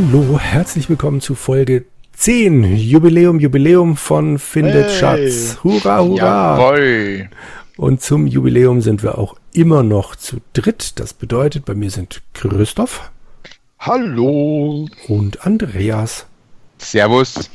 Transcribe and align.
Hallo, 0.00 0.38
herzlich 0.38 0.88
willkommen 0.88 1.20
zu 1.20 1.34
Folge 1.34 1.84
10. 2.12 2.76
Jubiläum, 2.76 3.40
Jubiläum 3.40 3.96
von 3.96 4.38
Findet 4.38 4.86
Hey. 4.86 4.96
Schatz. 4.96 5.58
Hurra, 5.64 6.04
hurra. 6.04 6.56
Jawohl. 6.56 7.28
Und 7.76 8.00
zum 8.00 8.28
Jubiläum 8.28 8.80
sind 8.80 9.02
wir 9.02 9.18
auch 9.18 9.34
immer 9.52 9.82
noch 9.82 10.14
zu 10.14 10.36
dritt. 10.52 11.00
Das 11.00 11.14
bedeutet, 11.14 11.64
bei 11.64 11.74
mir 11.74 11.90
sind 11.90 12.22
Christoph 12.32 13.10
Hallo. 13.80 14.88
und 15.08 15.44
Andreas. 15.44 16.26
Servus. 16.78 17.50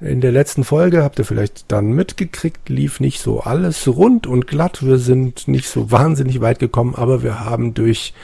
In 0.00 0.20
der 0.20 0.32
letzten 0.32 0.64
Folge 0.64 1.04
habt 1.04 1.20
ihr 1.20 1.24
vielleicht 1.24 1.70
dann 1.70 1.92
mitgekriegt, 1.92 2.70
lief 2.70 2.98
nicht 2.98 3.20
so 3.20 3.38
alles 3.42 3.86
rund 3.86 4.26
und 4.26 4.48
glatt. 4.48 4.84
Wir 4.84 4.98
sind 4.98 5.46
nicht 5.46 5.68
so 5.68 5.92
wahnsinnig 5.92 6.40
weit 6.40 6.58
gekommen, 6.58 6.96
aber 6.96 7.22
wir 7.22 7.38
haben 7.38 7.72
durch 7.72 8.14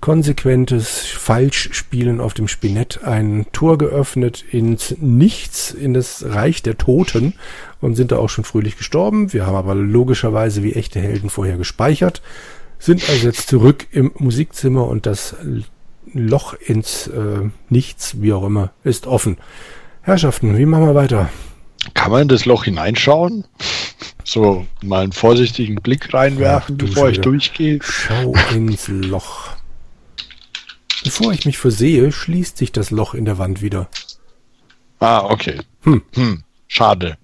konsequentes 0.00 1.06
Falschspielen 1.06 2.20
auf 2.20 2.34
dem 2.34 2.48
Spinett 2.48 3.04
ein 3.04 3.46
Tor 3.52 3.78
geöffnet 3.78 4.44
ins 4.50 4.94
Nichts, 5.00 5.72
in 5.72 5.92
das 5.94 6.24
Reich 6.26 6.62
der 6.62 6.78
Toten 6.78 7.34
und 7.80 7.96
sind 7.96 8.12
da 8.12 8.18
auch 8.18 8.28
schon 8.28 8.44
fröhlich 8.44 8.76
gestorben. 8.76 9.32
Wir 9.32 9.46
haben 9.46 9.56
aber 9.56 9.74
logischerweise 9.74 10.62
wie 10.62 10.74
echte 10.74 11.00
Helden 11.00 11.30
vorher 11.30 11.56
gespeichert, 11.56 12.22
sind 12.78 13.08
also 13.08 13.26
jetzt 13.26 13.48
zurück 13.48 13.86
im 13.90 14.12
Musikzimmer 14.18 14.86
und 14.86 15.06
das 15.06 15.34
Loch 16.12 16.54
ins 16.54 17.08
äh, 17.08 17.50
Nichts, 17.68 18.20
wie 18.22 18.32
auch 18.32 18.44
immer, 18.44 18.70
ist 18.84 19.06
offen. 19.06 19.36
Herrschaften, 20.02 20.56
wie 20.56 20.66
machen 20.66 20.86
wir 20.86 20.94
weiter? 20.94 21.28
Kann 21.94 22.12
man 22.12 22.22
in 22.22 22.28
das 22.28 22.46
Loch 22.46 22.64
hineinschauen? 22.64 23.44
So 24.24 24.66
mal 24.82 25.02
einen 25.02 25.12
vorsichtigen 25.12 25.76
Blick 25.76 26.12
reinwerfen, 26.12 26.76
Ach, 26.78 26.84
bevor 26.84 27.08
ich 27.08 27.20
durchgehe. 27.20 27.78
Schau 27.82 28.34
ins 28.54 28.88
Loch. 28.88 29.47
Bevor 31.04 31.32
ich 31.32 31.46
mich 31.46 31.58
versehe, 31.58 32.10
schließt 32.12 32.56
sich 32.58 32.72
das 32.72 32.90
Loch 32.90 33.14
in 33.14 33.24
der 33.24 33.38
Wand 33.38 33.62
wieder. 33.62 33.88
Ah, 35.00 35.20
okay. 35.24 35.60
Hm. 35.82 36.02
Hm. 36.14 36.42
Schade. 36.66 37.16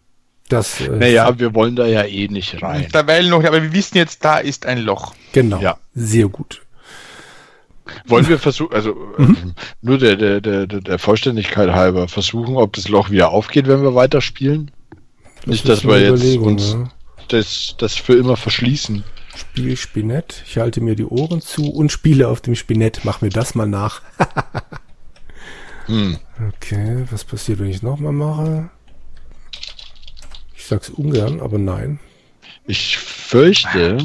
Das, 0.48 0.81
äh, 0.81 0.89
Naja, 0.91 1.39
wir 1.39 1.55
wollen 1.55 1.75
da 1.75 1.86
ja 1.86 2.05
eh 2.05 2.28
nicht 2.28 2.62
rein. 2.62 2.89
Derweil 2.92 3.28
noch, 3.28 3.42
aber 3.44 3.62
wir 3.62 3.72
wissen 3.72 3.97
jetzt, 3.97 4.25
da 4.25 4.39
ist 4.39 4.66
ein 4.66 4.78
Loch. 4.78 5.14
genau. 5.33 5.61
Ja. 5.61 5.78
Sehr 5.94 6.28
gut. 6.28 6.61
Wollen 8.06 8.28
wir 8.28 8.39
versuchen, 8.39 8.75
also 8.75 8.94
Mhm. 9.19 9.36
ähm, 9.42 9.55
nur 9.83 9.98
der, 9.98 10.16
der, 10.16 10.41
der, 10.41 10.66
der 10.66 10.98
Vollständigkeit 10.98 11.70
halber, 11.70 12.09
versuchen, 12.09 12.56
ob 12.56 12.72
das 12.75 12.88
Loch 12.88 13.11
wieder 13.11 13.31
aufgeht, 13.31 13.66
wenn 13.66 13.83
wir 13.83 13.94
weiterspielen? 13.94 14.70
Nicht, 15.47 15.64
ist 15.64 15.69
dass 15.69 15.84
wir 15.84 16.00
jetzt 16.00 16.38
uns 16.38 16.72
ja. 16.72 16.88
das, 17.28 17.75
das 17.78 17.94
für 17.94 18.14
immer 18.14 18.36
verschließen. 18.36 19.05
Spiel 19.37 19.77
Spinett. 19.77 20.43
Ich 20.47 20.59
halte 20.59 20.81
mir 20.81 20.97
die 20.97 21.05
Ohren 21.07 21.41
zu 21.41 21.71
und 21.71 21.91
spiele 21.93 22.29
auf 22.29 22.41
dem 22.41 22.55
Spinett. 22.55 23.01
Mach 23.05 23.21
mir 23.21 23.31
das 23.31 23.55
mal 23.55 23.67
nach. 23.67 24.03
Hm. 25.87 26.19
Okay, 26.49 27.05
was 27.11 27.25
passiert, 27.25 27.59
wenn 27.59 27.69
ich 27.69 27.77
es 27.77 27.83
nochmal 27.83 28.15
mache? 28.15 28.71
Ich 30.57 30.65
sag's 30.65 30.89
ungern, 30.89 31.43
aber 31.43 31.59
nein. 31.59 32.01
Ich 32.67 32.97
fürchte, 32.97 33.99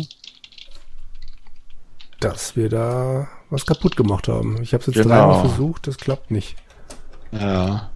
Dass 2.20 2.58
wir 2.58 2.68
da 2.68 3.30
was 3.50 3.66
kaputt 3.66 3.96
gemacht 3.96 4.28
haben. 4.28 4.62
Ich 4.62 4.74
habe 4.74 4.82
es 4.82 4.88
jetzt 4.88 4.96
Genau. 5.04 5.16
dreimal 5.16 5.40
versucht, 5.48 5.88
das 5.88 5.96
klappt 5.98 6.32
nicht. 6.32 6.58
ja. 7.32 7.92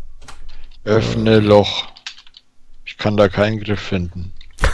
Öffne 0.86 1.42
Loch. 1.42 1.88
Ich 2.86 2.98
kann 2.98 3.17
da 3.17 3.28
keinen 3.28 3.59
Griff 3.59 3.81
finden. 3.81 4.31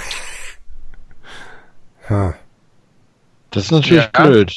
Ha. 2.09 2.33
Das 3.51 3.65
ist 3.65 3.71
natürlich 3.71 4.09
Ja. 4.13 4.23
blöd. 4.23 4.53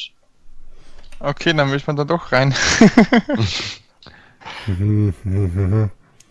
Okay, 1.19 1.53
dann 1.53 1.69
müssen 1.69 1.87
wir 1.87 1.93
da 1.93 2.03
doch 2.03 2.31
rein. 2.31 2.53
In 4.67 5.13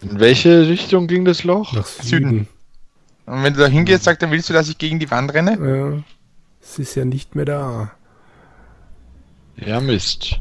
welche 0.03 0.67
Richtung 0.69 1.07
ging 1.07 1.25
das 1.25 1.45
Loch? 1.45 1.73
Nach 1.73 1.87
Süden. 1.87 2.07
Süden. 2.31 2.49
Und 3.27 3.43
wenn 3.45 3.55
du 3.55 3.61
da 3.61 3.67
hingehst, 3.67 4.05
sagt 4.05 4.23
er, 4.23 4.31
willst 4.31 4.49
du, 4.49 4.53
dass 4.53 4.69
ich 4.69 4.79
gegen 4.79 4.99
die 4.99 5.11
Wand 5.11 5.33
renne? 5.33 5.53
Ja, 5.61 6.03
es 6.61 6.79
ist 6.79 6.95
ja 6.95 7.05
nicht 7.05 7.35
mehr 7.35 7.45
da. 7.45 7.93
Ja, 9.57 9.81
Mist. 9.81 10.41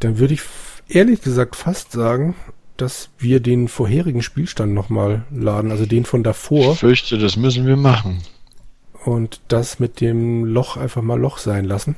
Dann 0.00 0.18
würde 0.18 0.34
ich 0.34 0.42
ehrlich 0.88 1.22
gesagt 1.22 1.56
fast 1.56 1.92
sagen, 1.92 2.34
dass 2.76 3.10
wir 3.18 3.40
den 3.40 3.68
vorherigen 3.68 4.22
Spielstand 4.22 4.72
nochmal 4.74 5.24
laden, 5.30 5.70
also 5.70 5.86
den 5.86 6.04
von 6.04 6.20
Ich 6.20 6.24
davor 6.24 6.74
fürchte, 6.76 7.18
das 7.18 7.36
müssen 7.36 7.66
wir 7.66 7.76
machen. 7.76 8.22
Und 9.04 9.40
das 9.48 9.78
mit 9.78 10.00
dem 10.00 10.44
Loch 10.44 10.76
einfach 10.76 11.02
mal 11.02 11.18
Loch 11.18 11.38
sein 11.38 11.64
lassen. 11.64 11.96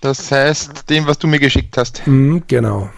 Das 0.00 0.32
heißt, 0.32 0.88
dem, 0.88 1.06
was 1.06 1.18
du 1.18 1.26
mir 1.26 1.38
geschickt 1.38 1.76
hast, 1.76 2.06
Mhm, 2.06 2.44
genau, 2.46 2.88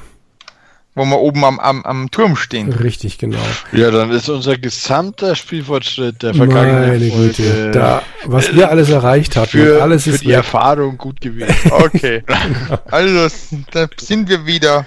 wo 0.94 1.04
wir 1.06 1.18
oben 1.18 1.42
am, 1.44 1.58
am, 1.58 1.82
am 1.84 2.10
Turm 2.10 2.36
stehen. 2.36 2.70
richtig, 2.72 3.16
genau. 3.18 3.38
Ja, 3.72 3.90
dann 3.90 4.10
ist 4.10 4.28
unser 4.28 4.58
gesamter 4.58 5.34
Spielfortschritt 5.34 6.22
der 6.22 6.34
vergangenen 6.34 6.88
Meine 6.90 7.10
Folge 7.10 7.32
Güte, 7.32 7.70
da, 7.72 8.02
was 8.26 8.54
wir 8.54 8.68
alles 8.70 8.90
erreicht 8.90 9.34
hatten, 9.36 9.48
für, 9.48 9.82
alles 9.82 10.04
für 10.04 10.10
ist 10.10 10.22
die 10.22 10.28
weg. 10.28 10.34
Erfahrung 10.36 10.98
gut 10.98 11.20
gewesen. 11.20 11.54
Okay. 11.70 12.22
Also, 12.90 13.34
da 13.72 13.86
sind 13.98 14.28
wir 14.28 14.44
wieder 14.46 14.86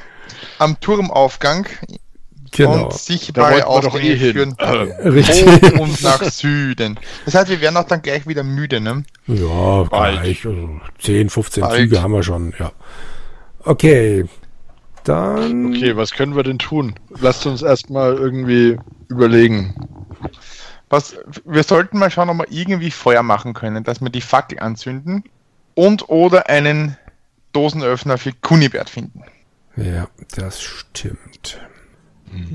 am 0.60 0.80
Turmaufgang 0.80 1.66
Genau, 2.58 2.86
und 2.86 2.94
Da 2.94 2.98
sichtbare 2.98 3.54
wollten 3.66 3.68
wir 3.68 3.82
doch 3.82 3.96
eh 3.96 3.98
Ausgänge 3.98 4.14
hin. 4.16 4.34
führen 4.34 4.54
richtig. 5.14 5.46
hoch 5.46 5.80
und 5.80 6.04
nach 6.04 6.24
Süden. 6.24 7.00
Das 7.26 7.36
heißt, 7.36 7.50
wir 7.50 7.62
werden 7.62 7.78
auch 7.78 7.88
dann 7.88 8.02
gleich 8.02 8.28
wieder 8.28 8.44
müde, 8.44 8.80
ne? 8.82 9.04
Ja, 9.28 9.84
Bald. 9.84 10.22
gleich, 10.22 10.46
also 10.46 10.70
10, 11.00 11.30
15 11.30 11.62
Bald. 11.62 11.76
Züge 11.76 12.02
haben 12.02 12.14
wir 12.14 12.24
schon, 12.24 12.54
ja. 12.60 12.72
Okay, 13.64 14.26
dann... 15.04 15.68
Okay, 15.68 15.96
was 15.96 16.12
können 16.12 16.36
wir 16.36 16.44
denn 16.44 16.60
tun? 16.60 16.96
Lasst 17.20 17.46
uns 17.46 17.62
erstmal 17.62 18.16
irgendwie 18.16 18.78
überlegen. 19.08 19.76
Was, 20.90 21.16
wir 21.46 21.64
sollten 21.64 21.98
mal 22.00 22.12
schauen, 22.12 22.30
ob 22.30 22.38
wir 22.38 22.52
irgendwie 22.52 22.92
Feuer 22.92 23.24
machen 23.24 23.54
können, 23.54 23.84
dass 23.84 24.02
wir 24.02 24.10
die 24.10 24.22
Fackel 24.22 24.60
anzünden 24.60 25.24
und 25.74 26.10
oder 26.10 26.50
einen 26.50 26.98
Dosenöffner 27.54 28.18
für 28.18 28.32
Kunibert 28.34 28.90
finden. 28.90 29.24
Ja, 29.78 30.08
das 30.36 30.62
stimmt. 30.62 31.60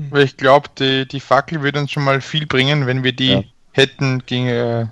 Weil 0.09 0.23
ich 0.23 0.37
glaube, 0.37 0.69
die, 0.77 1.07
die 1.07 1.19
Fackel 1.19 1.61
würde 1.61 1.79
uns 1.79 1.91
schon 1.91 2.03
mal 2.03 2.21
viel 2.21 2.45
bringen, 2.45 2.85
wenn 2.87 3.03
wir 3.03 3.13
die 3.13 3.31
Ja. 3.31 3.43
hätten, 3.71 4.23
gegen, 4.25 4.47
äh, 4.47 4.87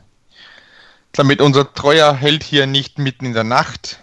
damit 1.11 1.41
unser 1.41 1.73
treuer 1.73 2.13
Held 2.15 2.43
hier 2.43 2.67
nicht 2.67 2.99
mitten 2.99 3.25
in 3.25 3.33
der 3.33 3.43
Nacht 3.43 3.99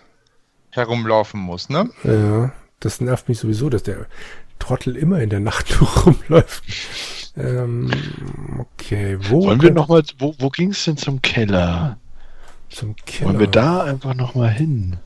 herumlaufen 0.70 1.40
muss, 1.40 1.68
ne? 1.68 1.90
Ja, 2.04 2.52
das 2.80 3.00
nervt 3.00 3.28
mich 3.28 3.38
sowieso, 3.38 3.70
dass 3.70 3.82
der 3.82 4.06
Trottel 4.58 4.96
immer 4.96 5.20
in 5.20 5.30
der 5.30 5.40
Nacht 5.40 5.66
rumläuft. 6.06 6.62
Ähm, 7.36 7.90
okay, 8.58 9.18
wo 9.20 9.44
Wollen 9.44 9.60
wir 9.62 9.72
nochmal, 9.72 10.02
wo, 10.18 10.34
wo 10.38 10.48
ging 10.50 10.70
es 10.70 10.84
denn 10.84 10.96
zum 10.96 11.20
Keller? 11.22 11.98
zum 12.70 12.96
Keller? 13.06 13.28
Wollen 13.30 13.38
wir 13.40 13.46
da 13.46 13.84
einfach 13.84 14.14
nochmal 14.14 14.50
hin? 14.50 14.96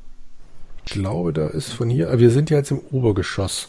Ich 0.87 0.93
glaube, 0.93 1.33
da 1.33 1.47
ist 1.47 1.73
von 1.73 1.91
hier. 1.91 2.11
ah, 2.11 2.19
Wir 2.19 2.31
sind 2.31 2.51
ja 2.51 2.57
jetzt 2.59 2.71
im 2.71 2.81
Obergeschoss. 2.91 3.69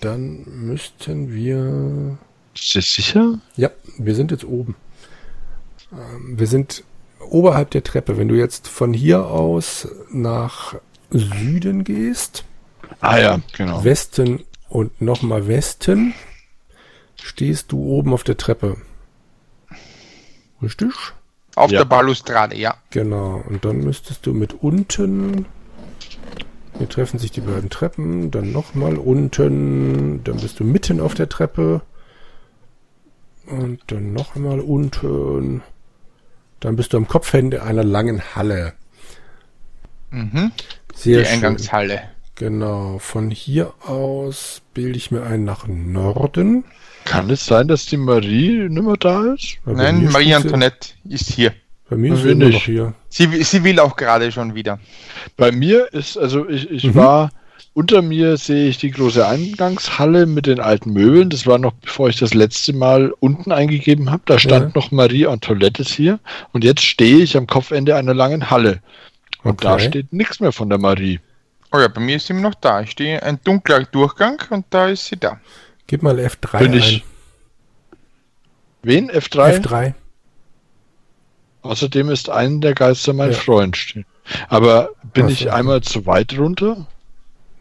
Dann 0.00 0.44
müssten 0.46 1.32
wir. 1.32 2.18
Ist 2.54 2.74
das 2.74 2.92
sicher? 2.94 3.38
Ja, 3.56 3.70
wir 3.98 4.14
sind 4.14 4.30
jetzt 4.30 4.44
oben. 4.44 4.76
Ähm, 5.92 6.38
wir 6.38 6.46
sind 6.46 6.84
oberhalb 7.28 7.70
der 7.70 7.82
Treppe. 7.84 8.16
Wenn 8.16 8.28
du 8.28 8.34
jetzt 8.36 8.66
von 8.68 8.92
hier 8.94 9.26
aus 9.26 9.88
nach 10.10 10.74
Süden 11.10 11.84
gehst, 11.84 12.44
Ah 13.00 13.18
ja, 13.18 13.40
genau. 13.56 13.84
Westen 13.84 14.42
und 14.68 15.00
nochmal 15.00 15.46
Westen, 15.46 16.14
stehst 17.22 17.72
du 17.72 17.78
oben 17.84 18.12
auf 18.12 18.24
der 18.24 18.36
Treppe. 18.36 18.76
Richtig? 20.62 20.92
Auf 21.56 21.70
Ja. 21.70 21.80
der 21.80 21.84
Balustrade, 21.86 22.56
ja. 22.56 22.76
Genau. 22.90 23.42
Und 23.48 23.64
dann 23.64 23.78
müsstest 23.78 24.26
du 24.26 24.32
mit 24.32 24.54
unten. 24.62 25.46
Hier 26.80 26.88
treffen 26.88 27.18
sich 27.18 27.30
die 27.30 27.42
beiden 27.42 27.68
Treppen. 27.68 28.30
Dann 28.30 28.52
nochmal 28.52 28.96
unten. 28.96 30.24
Dann 30.24 30.36
bist 30.38 30.58
du 30.60 30.64
mitten 30.64 30.98
auf 30.98 31.12
der 31.12 31.28
Treppe. 31.28 31.82
Und 33.46 33.80
dann 33.88 34.14
noch 34.14 34.34
einmal 34.34 34.60
unten. 34.60 35.62
Dann 36.58 36.76
bist 36.76 36.94
du 36.94 36.96
am 36.96 37.06
Kopfende 37.06 37.62
einer 37.62 37.84
langen 37.84 38.34
Halle. 38.34 38.72
Mhm. 40.10 40.52
Sehr 40.94 41.18
die 41.18 41.24
schön. 41.26 41.34
Eingangshalle. 41.34 42.00
Genau. 42.36 42.98
Von 42.98 43.30
hier 43.30 43.74
aus 43.86 44.62
bilde 44.72 44.96
ich 44.96 45.10
mir 45.10 45.22
ein 45.24 45.44
nach 45.44 45.68
Norden. 45.68 46.64
Kann 47.04 47.28
es 47.28 47.44
sein, 47.44 47.68
dass 47.68 47.84
die 47.84 47.98
Marie 47.98 48.70
nimmer 48.70 48.96
da 48.96 49.34
ist? 49.34 49.58
Weil 49.66 49.74
Nein, 49.74 50.04
Marie 50.10 50.32
Antoinette 50.32 50.94
ist 51.06 51.30
hier. 51.30 51.52
Bei 51.90 51.96
mir 51.96 52.14
ist 52.14 52.24
immer 52.24 52.48
noch 52.48 52.62
hier. 52.62 52.94
Sie, 53.08 53.42
sie 53.42 53.64
will 53.64 53.78
auch 53.80 53.96
gerade 53.96 54.30
schon 54.32 54.54
wieder. 54.54 54.78
Bei 55.36 55.50
mir 55.52 55.92
ist, 55.92 56.16
also 56.16 56.48
ich, 56.48 56.70
ich 56.70 56.84
Mhm. 56.84 56.94
war, 56.94 57.30
unter 57.74 58.00
mir 58.00 58.36
sehe 58.36 58.68
ich 58.68 58.78
die 58.78 58.90
große 58.92 59.26
Eingangshalle 59.26 60.26
mit 60.26 60.46
den 60.46 60.60
alten 60.60 60.92
Möbeln. 60.92 61.30
Das 61.30 61.46
war 61.46 61.58
noch 61.58 61.72
bevor 61.72 62.08
ich 62.08 62.16
das 62.18 62.32
letzte 62.32 62.72
Mal 62.72 63.12
unten 63.20 63.50
eingegeben 63.52 64.10
habe. 64.10 64.22
Da 64.26 64.38
stand 64.38 64.66
Ja. 64.66 64.80
noch 64.80 64.90
Marie 64.92 65.26
Antoinette 65.26 65.82
hier. 65.82 66.20
Und 66.52 66.62
jetzt 66.64 66.82
stehe 66.82 67.18
ich 67.18 67.36
am 67.36 67.46
Kopfende 67.46 67.96
einer 67.96 68.14
langen 68.14 68.50
Halle. 68.50 68.80
Und 69.42 69.64
da 69.64 69.74
Okay. 69.74 69.88
steht 69.88 70.12
nichts 70.12 70.38
mehr 70.40 70.52
von 70.52 70.68
der 70.68 70.78
Marie. 70.78 71.18
Oh 71.72 71.78
ja, 71.78 71.88
bei 71.88 72.00
mir 72.00 72.16
ist 72.16 72.26
sie 72.28 72.32
immer 72.34 72.42
noch 72.42 72.54
da. 72.54 72.82
Ich 72.82 72.90
stehe 72.92 73.22
ein 73.22 73.38
dunkler 73.44 73.84
Durchgang 73.84 74.38
und 74.50 74.66
da 74.70 74.88
ist 74.88 75.06
sie 75.06 75.16
da. 75.16 75.40
Gib 75.86 76.02
mal 76.02 76.18
F3 76.18 76.58
Bin 76.58 76.72
ein. 76.72 76.78
ich- 76.78 77.04
Wen? 78.82 79.10
F3? 79.10 79.60
F3. 79.60 79.94
Außerdem 81.62 82.08
ist 82.10 82.30
ein 82.30 82.60
der 82.60 82.74
Geister 82.74 83.12
mein 83.12 83.32
Ja. 83.32 83.36
Freund 83.36 83.76
stehen. 83.76 84.06
Aber 84.48 84.90
bin 85.12 85.26
Ach 85.26 85.30
ich 85.30 85.52
einmal 85.52 85.82
zu 85.82 86.06
weit 86.06 86.38
runter? 86.38 86.86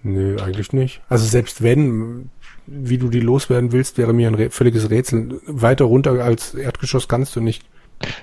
Nö, 0.04 0.38
eigentlich 0.42 0.72
nicht. 0.72 1.01
Also 1.10 1.25
selbst 1.25 1.62
wenn, 1.62 2.30
wie 2.66 2.98
du 2.98 3.10
die 3.10 3.19
loswerden 3.19 3.72
willst, 3.72 3.98
wäre 3.98 4.13
mir 4.13 4.28
ein 4.28 4.36
Rä 4.36 4.50
völliges 4.50 4.90
Rätsel. 4.90 5.42
Weiter 5.46 5.86
runter 5.86 6.24
als 6.24 6.54
Erdgeschoss 6.54 7.07
kannst 7.07 7.36
du 7.36 7.42
nicht. 7.42 7.63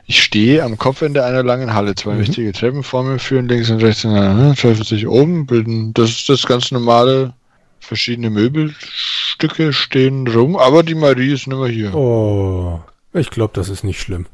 Ich 0.06 0.22
stehe 0.22 0.62
am 0.64 0.78
Kopfende 0.78 1.22
einer 1.24 1.42
langen 1.42 1.74
Halle. 1.74 1.94
Zwei 1.94 2.12
Mhm. 2.12 2.20
mächtige 2.20 2.52
Treppen 2.52 2.82
vor 2.82 3.02
mir 3.02 3.18
führen 3.18 3.46
links 3.46 3.68
und 3.68 3.82
rechts 3.82 4.04
ineinander, 4.04 4.54
treffen 4.54 4.84
sich 4.84 5.06
oben, 5.06 5.44
bilden. 5.44 5.92
Das 5.92 6.08
ist 6.08 6.28
das 6.30 6.46
ganz 6.46 6.70
normale. 6.72 7.34
Verschiedene 7.80 8.30
Möbelstücke 8.30 9.72
stehen 9.74 10.26
rum, 10.26 10.56
aber 10.56 10.82
die 10.82 10.94
Marie 10.94 11.32
ist 11.34 11.46
nicht 11.46 11.58
mehr 11.58 11.68
hier. 11.68 11.94
Oh, 11.94 12.80
ich 13.12 13.28
glaube, 13.30 13.52
das 13.54 13.68
ist 13.68 13.84
nicht 13.84 14.00
schlimm. 14.00 14.26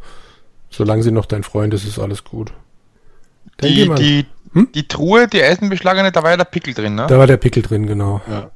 Solange 0.73 1.03
sie 1.03 1.13
noch 1.13 1.27
dein 1.27 1.43
Freund 1.45 1.73
ist, 1.75 1.85
ist 1.87 1.99
alles 1.99 2.25
gut. 2.25 2.53
Die, 3.63 3.89
die, 3.95 4.27
Hm? 4.55 4.69
die 4.75 4.87
Truhe, 4.89 5.29
die 5.29 5.43
eisenbeschlagene, 5.43 6.13
da 6.13 6.23
war 6.23 6.31
ja 6.31 6.37
der 6.37 6.45
Pickel 6.45 6.75
drin, 6.75 6.95
ne? 6.95 7.07
Da 7.09 7.19
war 7.19 7.27
der 7.27 7.37
Pickel 7.39 7.63
drin, 7.63 7.87
genau. 7.87 8.21
Ja. 8.29 8.51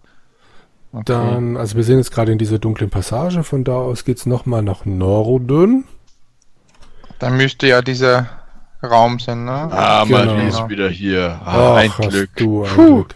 Okay. 0.93 1.03
Dann, 1.07 1.57
also 1.57 1.77
wir 1.77 1.85
sind 1.85 1.99
jetzt 1.99 2.11
gerade 2.11 2.33
in 2.33 2.39
dieser 2.39 2.59
dunklen 2.59 2.91
Passage. 2.91 3.43
Von 3.45 3.65
da 3.65 3.73
aus 3.77 4.05
geht's 4.05 4.27
noch 4.27 4.47
mal 4.47 4.63
nach 4.63 4.85
Norden. 4.85 5.85
Dann 7.19 7.37
müsste 7.37 7.67
ja 7.67 7.83
dieser 7.83 8.29
Raum 8.83 9.19
sein, 9.19 9.45
ne? 9.47 9.53
Ah, 9.71 10.05
Genau. 10.05 10.25
Marie 10.35 10.49
ist 10.49 10.69
wieder 10.69 10.89
hier. 10.89 11.41
Ah, 11.45 11.77
ein 11.77 11.91
Ach, 11.93 11.99
hast 11.99 12.11
Glück. 12.11 12.31
Du 12.37 12.65
ein. 12.65 12.75
Glück. 12.75 13.15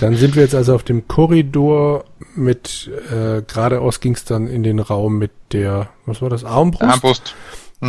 Dann 0.00 0.16
sind 0.16 0.34
wir 0.36 0.42
jetzt 0.42 0.54
also 0.54 0.74
auf 0.74 0.82
dem 0.82 1.06
Korridor 1.08 2.04
mit, 2.34 2.90
äh, 3.10 3.42
geradeaus 3.42 4.00
ging's 4.00 4.24
dann 4.24 4.46
in 4.48 4.62
den 4.62 4.78
Raum 4.80 5.18
mit 5.18 5.30
der, 5.52 5.88
was 6.06 6.22
war 6.22 6.30
das, 6.30 6.44
Armbrust? 6.44 6.82
Armbrust. 6.90 7.34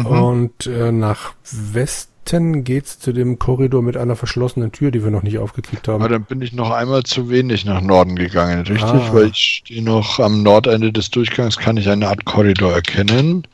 Mhm. 0.02 0.06
Und 0.06 0.68
äh, 0.68 0.92
nach 0.92 1.34
Westen 1.52 2.64
geht's 2.64 3.00
zu 3.00 3.14
dem 3.14 3.38
Korridor 3.40 3.82
mit 3.82 3.98
einer 3.98 4.16
verschlossenen 4.16 4.72
Tür, 4.72 4.92
die 4.92 5.04
wir 5.04 5.12
noch 5.12 5.24
nicht 5.24 5.38
aufgekriegt 5.38 5.88
haben. 5.88 6.02
Aber 6.02 6.10
dann 6.10 6.24
bin 6.24 6.42
ich 6.42 6.54
noch 6.54 6.72
einmal 6.72 7.04
zu 7.04 7.30
wenig 7.30 7.66
nach 7.66 7.82
Norden 7.82 8.16
gegangen, 8.16 8.62
richtig? 8.62 8.82
Ah. 8.84 9.10
Weil 9.14 9.28
ich 9.28 9.62
stehe 9.64 9.84
noch 9.84 10.20
am 10.20 10.42
Nordende 10.44 10.92
des 10.92 11.10
Durchgangs, 11.12 11.58
kann 11.58 11.78
ich 11.78 11.88
eine 11.90 12.08
Art 12.08 12.26
Korridor 12.26 12.74
erkennen. 12.74 13.48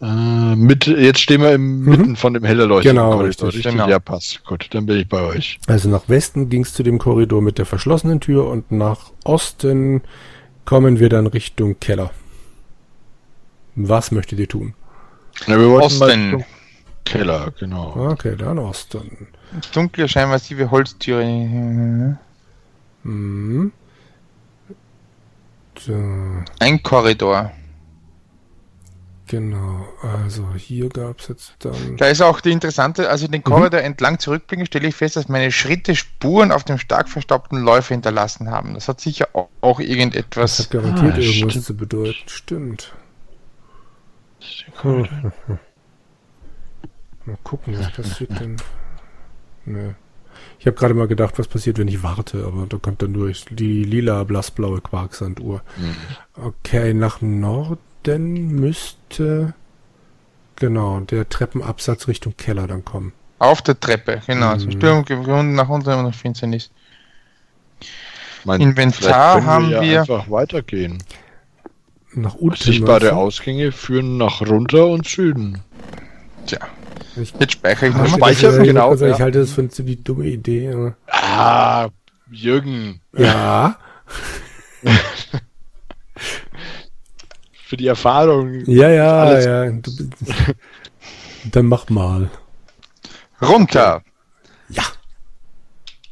Äh, 0.00 0.56
mit, 0.56 0.86
jetzt 0.86 1.20
stehen 1.20 1.40
wir 1.40 1.52
im 1.52 1.80
Mhm. 1.84 1.90
mitten 1.90 2.16
von 2.16 2.34
dem 2.34 2.44
hell 2.44 2.60
erleuchteten 2.60 2.96
Genau, 2.96 3.10
Korridor, 3.16 3.26
richtig, 3.28 3.46
richtig? 3.48 3.72
genau. 3.72 3.88
Ja, 3.88 3.98
passt. 3.98 4.44
Gut, 4.44 4.68
dann 4.70 4.86
bin 4.86 4.98
ich 4.98 5.08
bei 5.08 5.22
euch. 5.22 5.58
Also 5.66 5.88
nach 5.88 6.08
Westen 6.08 6.48
ging's 6.48 6.74
zu 6.74 6.82
dem 6.82 6.98
Korridor 6.98 7.42
mit 7.42 7.58
der 7.58 7.66
verschlossenen 7.66 8.20
Tür 8.20 8.46
und 8.48 8.70
nach 8.72 9.10
Osten 9.24 10.02
kommen 10.64 10.98
wir 11.00 11.08
dann 11.08 11.26
Richtung 11.26 11.78
Keller. 11.80 12.10
Was 13.76 14.10
möchtet 14.12 14.38
ihr 14.38 14.48
tun? 14.48 14.74
Ja, 15.46 15.58
wir 15.58 15.68
wollten 15.70 15.84
Osten. 16.02 16.44
Keller, 17.04 17.52
genau. 17.58 18.10
Okay, 18.12 18.34
dann 18.36 18.58
Osten. 18.58 19.28
Dunkle, 19.72 20.08
scheinmassive 20.08 20.70
Holztüre. 20.70 21.24
Mhm. 21.24 22.18
Mhm. 23.02 23.72
So, 25.78 25.92
Ein 26.60 26.82
Korridor. 26.82 27.50
genau, 29.26 29.86
also 30.02 30.54
hier 30.56 30.88
gab's 30.88 31.28
jetzt 31.28 31.54
dann... 31.58 31.96
Da 31.96 32.06
ist 32.06 32.22
auch 32.22 32.40
die 32.40 32.52
interessante, 32.52 33.10
als 33.10 33.22
ich 33.22 33.30
den 33.30 33.42
Korridor 33.42 33.80
entlang 33.80 34.18
zurückblicke, 34.18 34.66
stelle 34.66 34.88
ich 34.88 34.94
fest, 34.94 35.16
dass 35.16 35.28
meine 35.28 35.50
Schritte 35.50 35.96
Spuren 35.96 36.52
auf 36.52 36.62
dem 36.64 36.78
stark 36.78 37.08
verstaubten 37.08 37.58
Läufer 37.60 37.94
hinterlassen 37.94 38.50
haben. 38.50 38.74
Das 38.74 38.86
hat 38.88 39.00
sicher 39.00 39.28
auch, 39.34 39.48
auch 39.60 39.80
Das 39.80 39.88
irgendetwas. 39.88 40.58
hat 40.60 40.70
garantiert 40.70 41.14
Ah, 41.14 41.18
irgendwas 41.18 41.50
stimmt. 41.52 41.64
zu 41.66 41.76
bedeuten. 41.76 42.14
Stimmt. 42.26 42.92
Mal 47.24 47.38
gucken, 47.42 47.78
was 47.78 47.90
passiert 47.92 48.38
denn. 48.40 48.56
Nö. 49.64 49.92
Ich 50.58 50.66
habe 50.66 50.76
gerade 50.76 50.94
mal 50.94 51.06
gedacht, 51.06 51.38
was 51.38 51.48
passiert, 51.48 51.78
wenn 51.78 51.88
ich 51.88 52.02
warte, 52.02 52.44
aber 52.44 52.66
da 52.66 52.76
kommt 52.76 53.00
dann 53.02 53.14
durch 53.14 53.44
die 53.50 53.84
lila 53.84 54.24
blassblaue 54.24 54.80
Quarksanduhr. 54.80 55.62
Mhm. 55.76 55.96
Okay, 56.34 56.92
nach 56.92 57.20
Norden 57.20 58.48
müsste 58.48 59.54
genau 60.56 61.00
der 61.00 61.28
Treppenabsatz 61.28 62.08
Richtung 62.08 62.36
Keller 62.36 62.66
dann 62.66 62.84
kommen. 62.84 63.12
Auf 63.38 63.62
der 63.62 63.78
Treppe, 63.78 64.20
genau. 64.26 64.56
Zum 64.56 64.68
Mhm. 64.68 64.72
Sturm 64.72 65.04
gewunden, 65.04 65.54
nach 65.54 65.68
unten 65.68 65.90
und 65.90 66.04
nach 66.04 66.14
Finsternis. 66.14 66.70
Mein, 68.44 68.60
Inventar 68.60 69.44
haben 69.44 69.70
ja 69.70 69.80
wir- 69.80 70.00
einfach 70.00 70.30
weitergehen. 70.30 71.02
Nach 72.14 72.34
unten. 72.34 72.56
Sichtbare? 72.62 73.14
Ausgänge 73.14 73.72
führen 73.72 74.16
nach 74.18 74.40
runter 74.42 74.86
und 74.86 75.06
Süden. 75.06 75.60
Tja, 76.46 76.58
Ich, 77.16 77.32
jetzt 77.38 77.52
speichere 77.54 77.88
ich 77.88 77.94
Ah, 77.94 77.98
nochmal. 78.04 78.34
speichern, 78.34 78.60
ich, 78.62 78.68
genau, 78.68 78.94
ich, 78.94 79.00
ich 79.02 79.08
ja. 79.08 79.18
halte 79.18 79.40
das 79.40 79.52
für 79.52 79.62
eine 79.62 79.70
ziemlich 79.70 80.02
dumme 80.04 80.26
Idee. 80.26 80.70
aber- 80.72 80.96
Ah, 81.08 81.88
Jürgen, 82.30 83.00
Ja, 83.16 83.76
für 87.52 87.76
die 87.76 87.86
Erfahrung. 87.86 88.64
ja, 88.66 88.88
ja, 88.90 89.40
ja. 89.40 89.70
Du, 89.70 89.90
dann 91.50 91.66
mach 91.66 91.88
mal. 91.88 92.30
Runter! 93.40 94.02
Ja. 94.68 94.82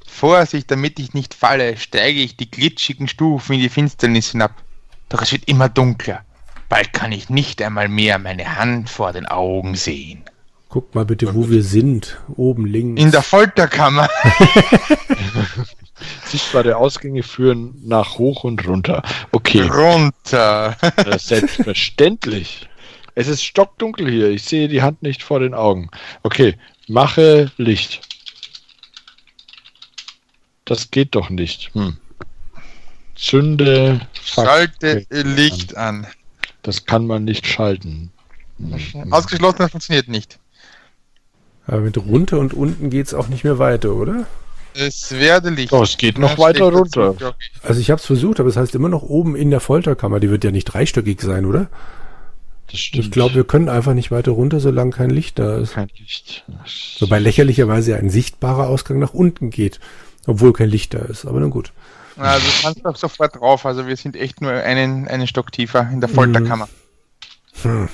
Vorsicht, 0.07 0.71
damit 0.71 0.99
ich 0.99 1.15
nicht 1.15 1.35
falle, 1.35 1.77
steige 1.77 2.21
ich 2.21 2.37
die 2.37 2.51
glitschigen 2.51 3.09
Stufen 3.09 3.55
in 3.55 3.61
die 3.61 3.69
Finsternis 3.69 4.31
hinab. 4.31 4.55
Doch 5.13 5.21
es 5.21 5.31
wird 5.31 5.47
immer 5.47 5.69
dunkler. 5.69 6.25
Bald 6.71 6.95
kann 6.95 7.13
ich 7.13 7.29
nicht 7.29 7.61
einmal 7.61 7.87
mehr 7.87 8.19
meine 8.19 8.57
Hand 8.57 8.89
vor 8.89 9.13
den 9.13 9.27
Augen 9.27 9.75
sehen. 9.75 10.25
Guck 10.71 10.95
mal 10.95 11.05
bitte, 11.05 11.35
wo 11.35 11.51
wir 11.51 11.63
sind. 11.63 12.19
Oben 12.35 12.65
links. 12.65 13.03
In 13.03 13.11
der 13.11 13.21
Folterkammer. 13.21 14.09
Sichtbare 16.25 16.79
Ausgänge 16.79 17.23
führen 17.23 17.75
nach 17.85 18.17
hoch 18.17 18.45
und 18.45 18.67
runter. 18.67 19.03
Okay, 19.33 19.61
Runter. 19.61 20.79
das 20.97 21.17
ist 21.17 21.29
selbstverständlich. 21.29 22.71
Es 23.15 23.29
ist 23.29 23.45
stockdunkel 23.45 24.11
hier. 24.11 24.31
Ich 24.31 24.45
sehe 24.45 24.67
die 24.67 24.81
Hand 24.81 25.03
nicht 25.03 25.23
vor 25.23 25.41
den 25.41 25.53
Augen. 25.53 25.91
Okay, 26.23 26.57
mache 26.89 27.53
Licht. 27.59 28.01
Das 30.65 30.91
geht 30.91 31.15
doch 31.15 31.29
nicht. 31.29 31.71
Hm. 31.75 31.99
Zünde. 33.23 34.01
Schalte. 34.23 35.07
Licht 35.11 35.77
an. 35.77 36.07
Das 36.63 36.87
kann 36.87 37.07
man 37.07 37.25
nicht 37.25 37.47
schalten. 37.47 38.11
Hm. 38.59 39.13
Ausgeschlossen, 39.13 39.59
das 39.59 39.71
funktioniert 39.71 40.09
nicht. 40.09 40.39
Aber 41.67 41.81
mit 41.81 41.97
runter 41.97 42.39
und 42.39 42.53
unten 42.53 42.91
geht's 42.91 43.15
auch 43.15 43.29
nicht 43.29 43.45
mehr 43.45 43.59
weiter, 43.59 43.95
oder? 43.95 44.27
Es 44.75 45.13
werde 45.13 45.51
Licht. 45.51 45.73
Oh, 45.73 45.83
es 45.83 45.97
geht 45.97 46.19
noch 46.19 46.39
weiter 46.39 46.65
runter. 46.65 47.15
Also 47.63 47.81
ich 47.81 47.91
habe 47.91 48.01
es 48.01 48.07
versucht, 48.07 48.41
aber 48.41 48.49
es 48.49 48.57
heißt 48.57 48.75
immer 48.75 48.89
noch 48.89 49.03
oben 49.03 49.37
in 49.37 49.51
der 49.51 49.61
Folterkammer. 49.61 50.19
Die 50.19 50.31
wird 50.31 50.45
ja 50.45 50.51
nicht 50.51 50.65
dreistöckig 50.65 51.21
sein, 51.21 51.45
oder? 51.45 51.69
Das 52.71 52.81
stimmt. 52.81 53.05
Ich 53.05 53.11
glaube, 53.11 53.35
wir 53.35 53.45
können 53.45 53.69
einfach 53.69 53.95
nicht 53.95 54.11
weiter 54.11 54.33
runter, 54.33 54.59
solange 54.59 54.93
kein 54.93 55.11
Licht 55.11 55.39
da 55.39 55.59
ist. 55.59 55.75
kein 55.75 55.91
Licht. 55.99 56.45
Wobei 57.01 57.19
lächerlicherweise 57.19 57.93
ja 57.93 57.97
ein 57.99 58.11
sichtbarer 58.11 58.69
Ausgang 58.69 58.99
nach 58.99 59.15
unten 59.15 59.51
geht, 59.51 59.79
obwohl 60.27 60.53
kein 60.53 60.71
Licht 60.71 60.95
da 60.95 61.01
ist. 61.01 61.27
Aber 61.27 61.39
nun 61.39 61.51
gut. 61.51 61.73
Also 62.17 62.47
du 62.47 62.63
kannst 62.63 62.85
doch 62.85 62.97
sofort 62.97 63.37
drauf. 63.37 63.65
Also 63.67 63.87
wir 63.87 63.97
sind 63.97 64.17
echt 64.17 64.41
nur 64.41 64.53
einen, 64.53 65.09
einen 65.09 65.27
Stock 65.27 65.51
tiefer 65.53 65.89
in 65.93 66.01
der 66.01 66.09
Folterkammer. 66.09 66.69
Hm. 67.63 67.89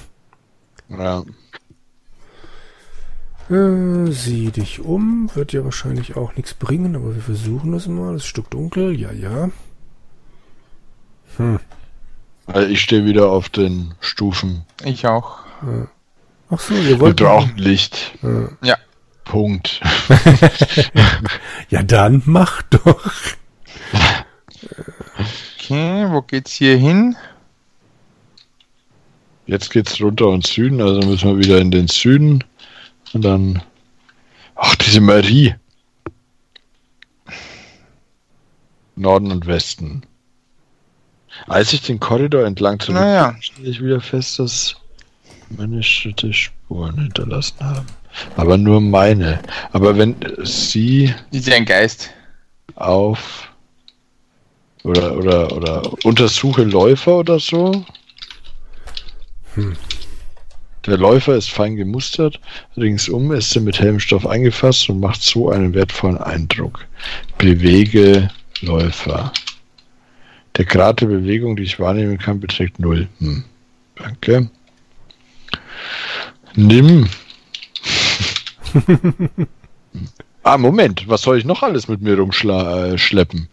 Ja. 0.91 1.23
Äh, 3.51 4.11
sieh 4.11 4.51
dich 4.51 4.81
um. 4.81 5.31
Wird 5.35 5.53
ja 5.53 5.65
wahrscheinlich 5.65 6.17
auch 6.17 6.35
nichts 6.37 6.55
bringen, 6.55 6.97
aber 6.97 7.15
wir 7.15 7.23
versuchen 7.23 7.73
es 7.75 7.87
mal. 7.87 8.15
Es 8.15 8.23
ist 8.25 8.29
stockdunkel. 8.29 8.99
Ja, 8.99 9.13
ja. 9.13 9.51
Hm. 11.37 11.61
Also 12.47 12.69
ich 12.69 12.81
stehe 12.81 13.05
wieder 13.05 13.31
auf 13.31 13.49
den 13.49 13.95
Stufen. 14.01 14.65
Ich 14.85 15.07
auch. 15.07 15.41
Ach 16.51 16.59
so, 16.61 16.75
ihr 16.75 16.85
Wir 16.85 17.01
wollt. 17.01 17.17
brauchen 17.17 17.57
Licht. 17.57 18.13
Äh, 18.23 18.49
Ja. 18.67 18.77
Punkt. 19.25 19.81
ja, 21.69 21.83
dann 21.83 22.23
mach 22.25 22.63
doch. 22.63 23.11
Okay, 25.59 26.07
wo 26.11 26.23
geht's 26.23 26.53
hier 26.53 26.77
hin? 26.77 27.17
Jetzt 29.47 29.71
geht's 29.71 30.01
runter 30.01 30.29
und 30.29 30.47
Süden, 30.47 30.81
also 30.81 31.01
müssen 31.09 31.29
wir 31.31 31.39
wieder 31.39 31.59
in 31.59 31.71
den 31.71 31.89
Süden. 31.89 32.45
Und 33.13 33.25
dann. 33.25 33.63
Ach, 34.55 34.75
diese 34.77 35.01
Marie. 35.01 35.55
Norden 38.97 39.31
und 39.31 39.47
Westen. 39.47 40.03
Als 41.47 41.73
ich 41.73 41.83
den 41.83 42.01
Korridor 42.01 42.45
entlang 42.45 42.81
zurück 42.81 42.97
Naja. 43.01 43.37
stelle 43.41 43.69
ich 43.69 43.83
wieder 43.83 44.01
fest, 44.01 44.39
dass 44.41 44.75
meine 45.51 45.83
Schritte 45.83 46.33
Spuren 46.33 46.99
hinterlassen 47.01 47.61
haben. 47.61 47.87
Aber 48.37 48.59
nur 48.59 48.81
meine. 48.81 49.41
Aber 49.73 49.97
wenn 49.97 50.17
sie. 50.43 51.15
Ist 51.31 51.47
ja 51.47 51.55
ein 51.57 51.65
Geist. 51.65 52.11
auf 52.75 53.48
oder 54.89 55.17
oder 55.17 55.53
oder 55.53 56.05
untersuche 56.05 56.65
Läufer 56.65 57.19
oder 57.19 57.39
so. 57.39 57.85
Hm. 59.55 59.77
Der 60.87 60.97
Läufer 60.97 61.37
ist 61.37 61.51
fein 61.51 61.77
gemustert, 61.77 62.41
ringsum 62.77 63.33
ist 63.33 63.55
er 63.55 63.63
mit 63.63 63.79
hellem 63.79 64.01
Stoff 64.01 64.27
eingefasst 64.27 64.89
und 64.89 65.01
macht 65.01 65.23
so 65.23 65.51
einen 65.51 65.75
wertvollen 65.75 66.17
Eindruck. 66.17 66.87
Bewege 67.37 68.31
Läufer. 68.63 69.33
Der 70.57 70.65
Grad 70.65 71.01
der 71.01 71.07
Bewegung, 71.07 71.57
die 71.57 71.65
ich 71.65 71.79
wahrnehmen 71.79 72.19
kann, 72.19 72.41
beträgt 72.41 72.81
0. 72.81 73.07
Hm. 73.19 73.45
Danke. 73.97 74.51
Nimm. 76.55 77.09
ah, 80.43 80.59
Moment. 80.59 81.09
Was 81.09 81.23
soll 81.23 81.39
ich 81.39 81.45
noch 81.45 81.63
alles 81.63 81.87
mit 81.89 82.01
mir 82.01 82.19
rumschleppen? 82.19 83.49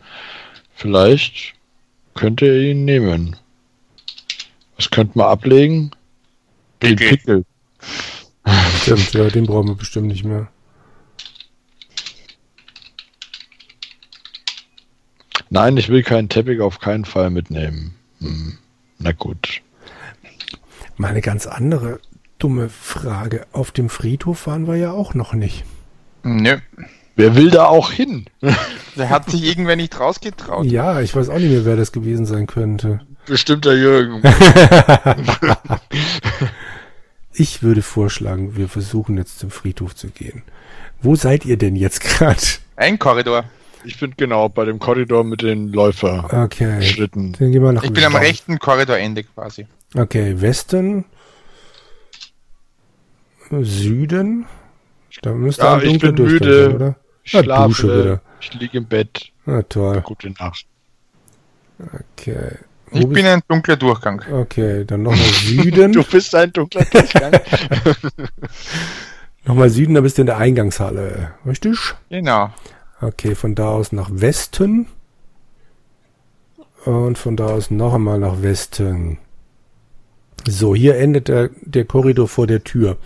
Vielleicht 0.76 1.54
könnte 2.14 2.46
er 2.46 2.62
ihn 2.62 2.86
nehmen. 2.86 3.36
Was 4.76 4.90
könnte 4.90 5.18
man 5.18 5.28
ablegen? 5.28 5.92
Den 6.82 6.98
Pickel. 6.98 7.18
Pickel. 7.18 7.46
Stimmt, 8.82 9.14
ja, 9.14 9.30
den 9.30 9.46
brauchen 9.48 9.70
wir 9.70 9.76
bestimmt 9.76 10.08
nicht 10.08 10.26
mehr. 10.26 10.48
Nein, 15.50 15.78
ich 15.78 15.90
will 15.90 16.04
keinen 16.04 16.30
Teppich 16.30 16.60
auf 16.60 16.80
keinen 16.80 17.06
Fall 17.06 17.30
mitnehmen. 17.30 17.96
Hm. 18.20 18.58
Na 19.00 19.12
gut. 19.14 19.62
Mal 20.98 21.10
eine 21.10 21.22
ganz 21.22 21.48
andere 21.48 22.00
dumme 22.40 22.70
Frage. 22.70 23.48
Auf 23.54 23.72
dem 23.72 23.90
Friedhof 23.90 24.48
waren 24.48 24.68
wir 24.68 24.76
ja 24.76 24.92
auch 24.92 25.14
noch 25.14 25.34
nicht. 25.34 25.64
Nö. 26.24 26.58
Wer 27.16 27.36
will 27.36 27.50
da 27.50 27.66
auch 27.66 27.92
hin? 27.92 28.26
Da 28.96 29.10
hat 29.10 29.30
sich 29.30 29.44
irgendwer 29.44 29.76
nicht 29.76 30.00
rausgetraut. 30.00 30.66
Ja, 30.66 31.02
ich 31.02 31.16
weiß 31.16 31.30
auch 31.30 31.38
nicht 31.38 31.52
mehr, 31.52 31.66
wer 31.66 31.76
das 31.76 31.92
gewesen 31.92 32.26
sein 32.26 32.48
könnte. 32.48 33.02
Bestimmt 33.26 33.66
der 33.66 33.76
Jürgen. 33.78 34.22
Ich 37.38 37.62
würde 37.62 37.82
vorschlagen, 37.82 38.56
wir 38.56 38.70
versuchen 38.70 39.18
jetzt 39.18 39.40
zum 39.40 39.52
Friedhof 39.52 39.94
zu 39.94 40.08
gehen. 40.08 40.44
Wo 41.02 41.16
seid 41.16 41.44
ihr 41.46 41.58
denn 41.58 41.76
jetzt 41.76 42.00
gerade? 42.02 42.40
Ein 42.78 42.98
Korridor. 42.98 43.44
Ich 43.84 44.00
bin 44.00 44.14
genau 44.16 44.48
bei 44.50 44.64
dem 44.66 44.80
Korridor 44.80 45.24
mit 45.26 45.42
den 45.42 45.68
Läuferschritten. 45.72 46.40
Okay. 46.44 47.38
Dann 47.40 47.52
gehen 47.52 47.62
wir 47.62 47.74
nach 47.74 47.84
Ich 47.84 47.92
bin 47.92 48.04
am 48.06 48.14
Westen. 48.14 48.26
rechten 48.26 48.60
Korridorende 48.60 49.24
quasi. 49.26 49.68
Okay, 49.94 50.40
Westen. 50.40 51.04
Süden. 53.52 54.46
Da 55.22 55.34
müsste 55.34 55.64
Ja, 55.64 55.74
ein 55.76 55.82
ich 55.82 55.86
dunkler 55.90 56.12
bin 56.14 56.16
Durchgang 56.16 56.48
müde. 56.48 56.66
sein, 56.66 56.76
oder? 56.76 56.96
Ich 57.24 57.32
Dusche 57.34 57.44
schlafe. 57.44 57.84
wieder. 57.84 58.22
Ich 58.46 58.54
liege 58.54 58.78
im 58.78 58.86
Bett. 58.86 59.32
Ah, 59.48 59.64
toll. 59.64 60.02
Gute 60.02 60.30
Nacht. 60.30 60.68
Okay. 61.80 62.60
Wo 62.92 63.00
Ich 63.00 63.10
bin 63.10 63.26
ein 63.26 63.42
dunkler 63.48 63.76
Durchgang. 63.76 64.22
Okay, 64.32 64.86
dann 64.86 65.02
nochmal 65.02 65.26
Süden. 65.26 65.94
Du 65.94 66.04
bist 66.04 66.34
ein 66.36 66.54
dunkler 66.54 66.86
Durchgang. 66.86 67.34
nochmal 69.46 69.70
Süden, 69.72 69.96
da 69.96 70.02
bist 70.02 70.18
du 70.18 70.22
in 70.22 70.28
der 70.28 70.38
Eingangshalle. 70.38 71.34
Richtig? 71.46 71.96
Genau. 72.10 72.52
Okay, 73.02 73.34
von 73.34 73.56
da 73.56 73.70
aus 73.70 73.92
nach 73.92 74.10
Westen. 74.14 74.88
Und 76.86 77.18
von 77.18 77.36
da 77.36 77.48
aus 77.48 77.72
noch 77.72 77.96
einmal 77.96 78.20
nach 78.20 78.44
Westen. 78.44 79.18
So, 80.48 80.76
hier 80.76 80.98
endet 80.98 81.30
der, 81.30 81.50
der 81.62 81.86
Korridor 81.86 82.28
vor 82.28 82.46
der 82.46 82.64
Tür. 82.64 82.98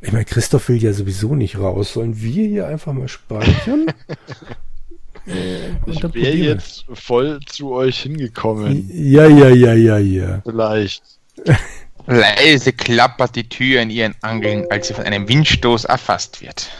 Ich 0.00 0.12
meine, 0.12 0.24
Christoph 0.24 0.68
will 0.68 0.82
ja 0.82 0.92
sowieso 0.92 1.34
nicht 1.34 1.58
raus. 1.58 1.92
Sollen 1.94 2.20
wir 2.20 2.46
hier 2.46 2.66
einfach 2.68 2.92
mal 2.92 3.08
speichern? 3.08 3.86
Äh, 5.26 5.72
Ich 5.84 6.02
wäre 6.02 6.36
jetzt 6.36 6.86
voll 6.94 7.38
zu 7.44 7.72
euch 7.72 8.00
hingekommen. 8.00 8.88
Ja, 8.90 9.26
ja, 9.26 9.50
ja, 9.50 9.74
ja, 9.74 9.98
ja. 9.98 10.40
Vielleicht. 10.42 11.02
Leise 12.06 12.72
klappert 12.72 13.36
die 13.36 13.46
Tür 13.46 13.82
in 13.82 13.90
ihren 13.90 14.14
Angeln, 14.22 14.64
als 14.70 14.88
sie 14.88 14.94
von 14.94 15.04
einem 15.04 15.28
Windstoß 15.28 15.84
erfasst 15.84 16.40
wird. 16.40 16.70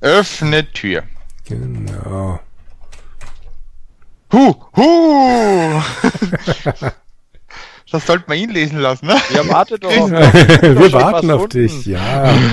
Öffne 0.00 0.72
Tür. 0.72 1.02
Genau. 1.44 2.40
Hu, 4.32 4.54
hu! 4.74 5.82
das 7.90 8.06
sollte 8.06 8.24
man 8.28 8.38
ihn 8.38 8.50
lesen 8.50 8.78
lassen, 8.78 9.06
ne? 9.06 9.16
Ja, 9.34 9.48
warte 9.48 9.78
doch. 9.78 9.90
wir 9.90 10.92
warten 10.92 11.30
auf 11.30 11.42
unten. 11.42 11.58
dich, 11.58 11.86
ja. 11.86 12.34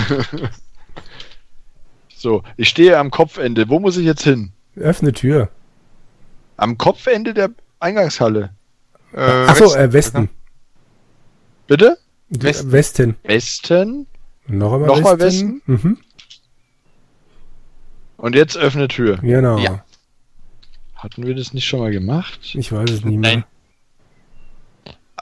So, 2.15 2.41
ich 2.55 2.69
stehe 2.69 2.97
am 2.97 3.11
Kopfende. 3.11 3.67
Wo 3.67 3.79
muss 3.81 3.97
ich 3.97 4.05
jetzt 4.05 4.23
hin? 4.23 4.53
Öffne 4.77 5.11
Tür. 5.11 5.49
Am 6.55 6.77
Kopfende 6.77 7.33
der 7.33 7.49
Eingangshalle. 7.81 8.51
Äh, 9.11 9.19
Achso, 9.19 9.65
Westen. 9.65 9.79
äh, 9.81 9.93
Westen. 9.93 10.29
Bitte? 11.67 11.97
Westen. 12.29 12.71
Westen. 12.71 13.15
Westen. 13.23 14.07
Noch 14.47 14.71
einmal 14.73 14.87
Nochmal 14.87 15.19
Westen. 15.19 15.61
Mhm. 15.65 15.97
Und 18.15 18.35
jetzt 18.35 18.55
öffne 18.57 18.87
Tür. 18.87 19.17
Genau. 19.17 19.57
Ja. 19.57 19.83
Hatten 20.95 21.27
wir 21.27 21.35
das 21.35 21.53
nicht 21.53 21.65
schon 21.67 21.81
mal 21.81 21.91
gemacht? 21.91 22.39
Ich 22.53 22.71
weiß 22.71 22.89
es 22.89 23.03
nicht 23.03 23.17
mehr. 23.19 23.31
Nein. 23.35 23.43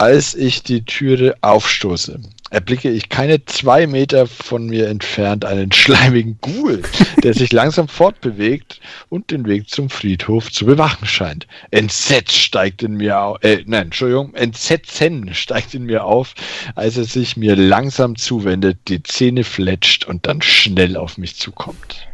Als 0.01 0.33
ich 0.33 0.63
die 0.63 0.83
Türe 0.83 1.35
aufstoße, 1.41 2.19
erblicke 2.49 2.89
ich 2.89 3.09
keine 3.09 3.45
zwei 3.45 3.85
Meter 3.85 4.25
von 4.25 4.65
mir 4.65 4.87
entfernt 4.87 5.45
einen 5.45 5.71
schleimigen 5.71 6.39
Ghoul, 6.41 6.81
der 7.23 7.35
sich 7.35 7.53
langsam 7.53 7.87
fortbewegt 7.87 8.81
und 9.09 9.29
den 9.29 9.45
Weg 9.45 9.69
zum 9.69 9.91
Friedhof 9.91 10.51
zu 10.51 10.65
bewachen 10.65 11.05
scheint. 11.05 11.45
Entsetzt 11.69 12.35
steigt 12.35 12.81
in 12.81 12.95
mir 12.95 13.19
auf, 13.19 13.43
äh, 13.43 13.63
nein, 13.67 13.83
Entschuldigung, 13.83 14.33
Entsetzen 14.33 15.35
steigt 15.35 15.75
in 15.75 15.83
mir 15.83 16.03
auf, 16.03 16.33
als 16.73 16.97
er 16.97 17.03
sich 17.03 17.37
mir 17.37 17.55
langsam 17.55 18.15
zuwendet, 18.15 18.79
die 18.87 19.03
Zähne 19.03 19.43
fletscht 19.43 20.05
und 20.05 20.25
dann 20.25 20.41
schnell 20.41 20.97
auf 20.97 21.19
mich 21.19 21.35
zukommt. 21.35 22.07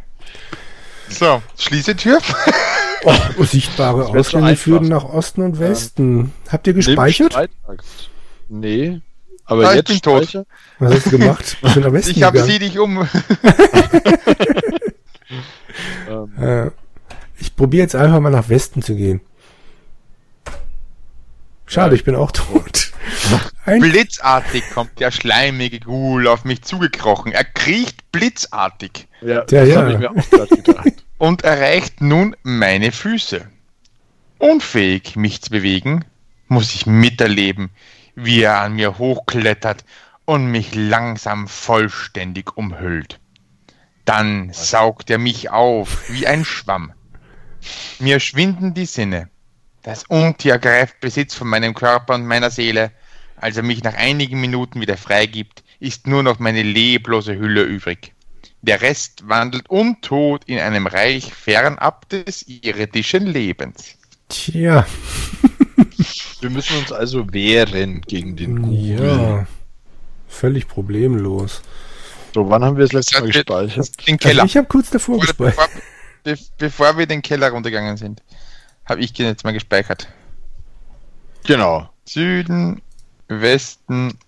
So, 1.08 1.42
schließe 1.56 1.96
Tür. 1.96 2.20
Oh, 3.04 3.44
sichtbare 3.44 4.06
Ausgänge 4.06 4.56
führen 4.56 4.88
nach 4.88 5.04
Osten 5.04 5.42
und 5.42 5.58
Westen. 5.58 6.32
Habt 6.50 6.66
ihr 6.66 6.72
gespeichert? 6.74 7.36
Nee. 8.48 9.00
Aber 9.44 9.70
ich 9.70 9.76
jetzt 9.76 9.88
bin 9.88 10.00
tot. 10.00 10.44
Was 10.78 10.94
hast 10.94 11.06
du 11.06 11.10
gemacht? 11.18 11.56
Bist 11.62 11.76
du 11.76 11.80
nach 11.80 11.92
Westen 11.92 12.10
Ich 12.10 12.22
habe 12.22 12.38
gegangen? 12.38 12.52
sie 12.52 12.58
dich 12.58 12.78
um. 12.78 13.08
Ähm, 16.08 16.32
Äh, 16.42 16.70
ich 17.38 17.54
probiere 17.54 17.82
jetzt 17.82 17.94
einfach 17.94 18.20
mal 18.20 18.30
nach 18.30 18.48
Westen 18.48 18.82
zu 18.82 18.96
gehen. 18.96 19.20
Schade, 21.66 21.94
Ja, 21.94 21.96
ich 21.96 22.04
bin 22.04 22.16
auch 22.16 22.32
tot. 22.32 22.92
Ein, 23.64 23.80
Blitzartig 23.80 24.64
kommt 24.70 24.98
der 24.98 25.10
schleimige 25.10 25.80
Ghoul 25.80 26.26
auf 26.26 26.44
mich 26.44 26.62
zugekrochen. 26.62 27.32
Er 27.32 27.44
kriecht 27.44 28.10
blitzartig 28.12 29.06
ja, 29.20 29.28
Ja, 29.28 29.44
das 29.44 29.68
ja. 29.68 29.76
habe 29.76 29.92
ich 29.92 29.98
mir 29.98 30.10
auch 30.10 30.30
gerade 30.30 30.56
gedacht. 30.56 31.04
Und 31.18 31.42
erreicht 31.42 32.00
nun 32.00 32.36
meine 32.42 32.92
Füße. 32.92 33.48
Unfähig, 34.38 35.16
mich 35.16 35.42
zu 35.42 35.50
bewegen, 35.50 36.04
muss 36.46 36.74
ich 36.74 36.86
miterleben, 36.86 37.70
wie 38.14 38.42
er 38.42 38.60
an 38.60 38.74
mir 38.74 38.98
hochklettert 38.98 39.84
und 40.24 40.46
mich 40.46 40.74
langsam 40.74 41.48
vollständig 41.48 42.56
umhüllt. 42.56 43.18
Dann 44.04 44.52
saugt 44.52 45.10
er 45.10 45.18
mich 45.18 45.50
auf 45.50 46.08
wie 46.08 46.26
ein 46.26 46.44
Schwamm. 46.44 46.92
Mir 47.98 48.20
schwinden 48.20 48.72
die 48.72 48.86
Sinne. 48.86 49.28
Das 49.82 50.04
Untier 50.04 50.58
greift 50.58 51.00
Besitz 51.00 51.34
von 51.34 51.48
meinem 51.48 51.74
Körper 51.74 52.14
und 52.14 52.26
meiner 52.26 52.50
Seele. 52.50 52.92
Als 53.36 53.56
er 53.56 53.62
mich 53.62 53.82
nach 53.82 53.94
einigen 53.94 54.40
Minuten 54.40 54.80
wieder 54.80 54.96
freigibt, 54.96 55.62
ist 55.80 56.06
nur 56.06 56.22
noch 56.22 56.38
meine 56.38 56.62
leblose 56.62 57.36
Hülle 57.36 57.62
übrig. 57.62 58.12
Der 58.62 58.80
Rest 58.82 59.28
wandelt 59.28 59.68
untot 59.70 60.44
in 60.46 60.58
einem 60.58 60.86
Reich 60.86 61.32
fernab 61.32 62.08
des 62.08 62.42
irdischen 62.48 63.26
Lebens. 63.26 63.96
tja, 64.28 64.86
Wir 66.40 66.50
müssen 66.50 66.76
uns 66.78 66.92
also 66.92 67.32
wehren 67.32 68.00
gegen 68.02 68.36
den 68.36 68.62
Ghoul. 68.62 68.74
ja, 69.00 69.46
völlig 70.28 70.68
problemlos. 70.68 71.62
So, 72.34 72.48
wann 72.50 72.62
haben 72.64 72.76
wir 72.76 72.84
das 72.84 72.92
letzte 72.92 73.20
Mal 73.20 73.26
gespeichert? 73.28 74.06
Den 74.06 74.14
Also 74.14 74.28
Keller. 74.28 74.44
ich 74.44 74.56
habe 74.56 74.66
kurz 74.66 74.90
davor 74.90 75.18
gespeichert. 75.20 75.56
bevor, 75.56 75.68
be 76.24 76.38
bevor 76.58 76.98
wir 76.98 77.06
den 77.06 77.22
Keller 77.22 77.50
runtergegangen 77.50 77.96
sind, 77.96 78.22
habe 78.84 79.00
ich 79.00 79.12
den 79.12 79.26
jetzt 79.26 79.44
mal 79.44 79.52
gespeichert. 79.52 80.08
Genau. 81.44 81.88
Süden, 82.04 82.82
Westen, 83.28 84.18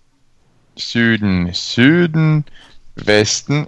Süden, 0.77 1.49
Süden, 1.53 2.45
Westen. 2.95 3.67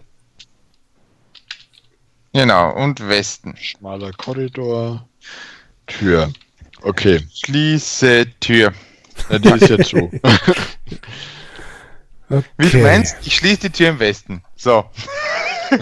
Genau, 2.33 2.71
und 2.75 3.07
Westen. 3.07 3.55
Schmaler 3.57 4.11
Korridor. 4.13 5.07
Tür. 5.87 6.31
Okay. 6.81 7.21
Schließe 7.33 8.25
Tür. 8.39 8.73
Na, 9.29 9.37
die 9.39 9.49
ist 9.49 9.69
ja 9.69 9.77
zu. 9.79 10.11
Wie 12.29 12.39
du 12.39 12.43
Okay. 12.67 12.81
meinst, 12.81 13.15
ich 13.25 13.35
schließe 13.35 13.59
die 13.61 13.69
Tür 13.69 13.89
im 13.89 13.99
Westen. 13.99 14.41
So. 14.55 14.85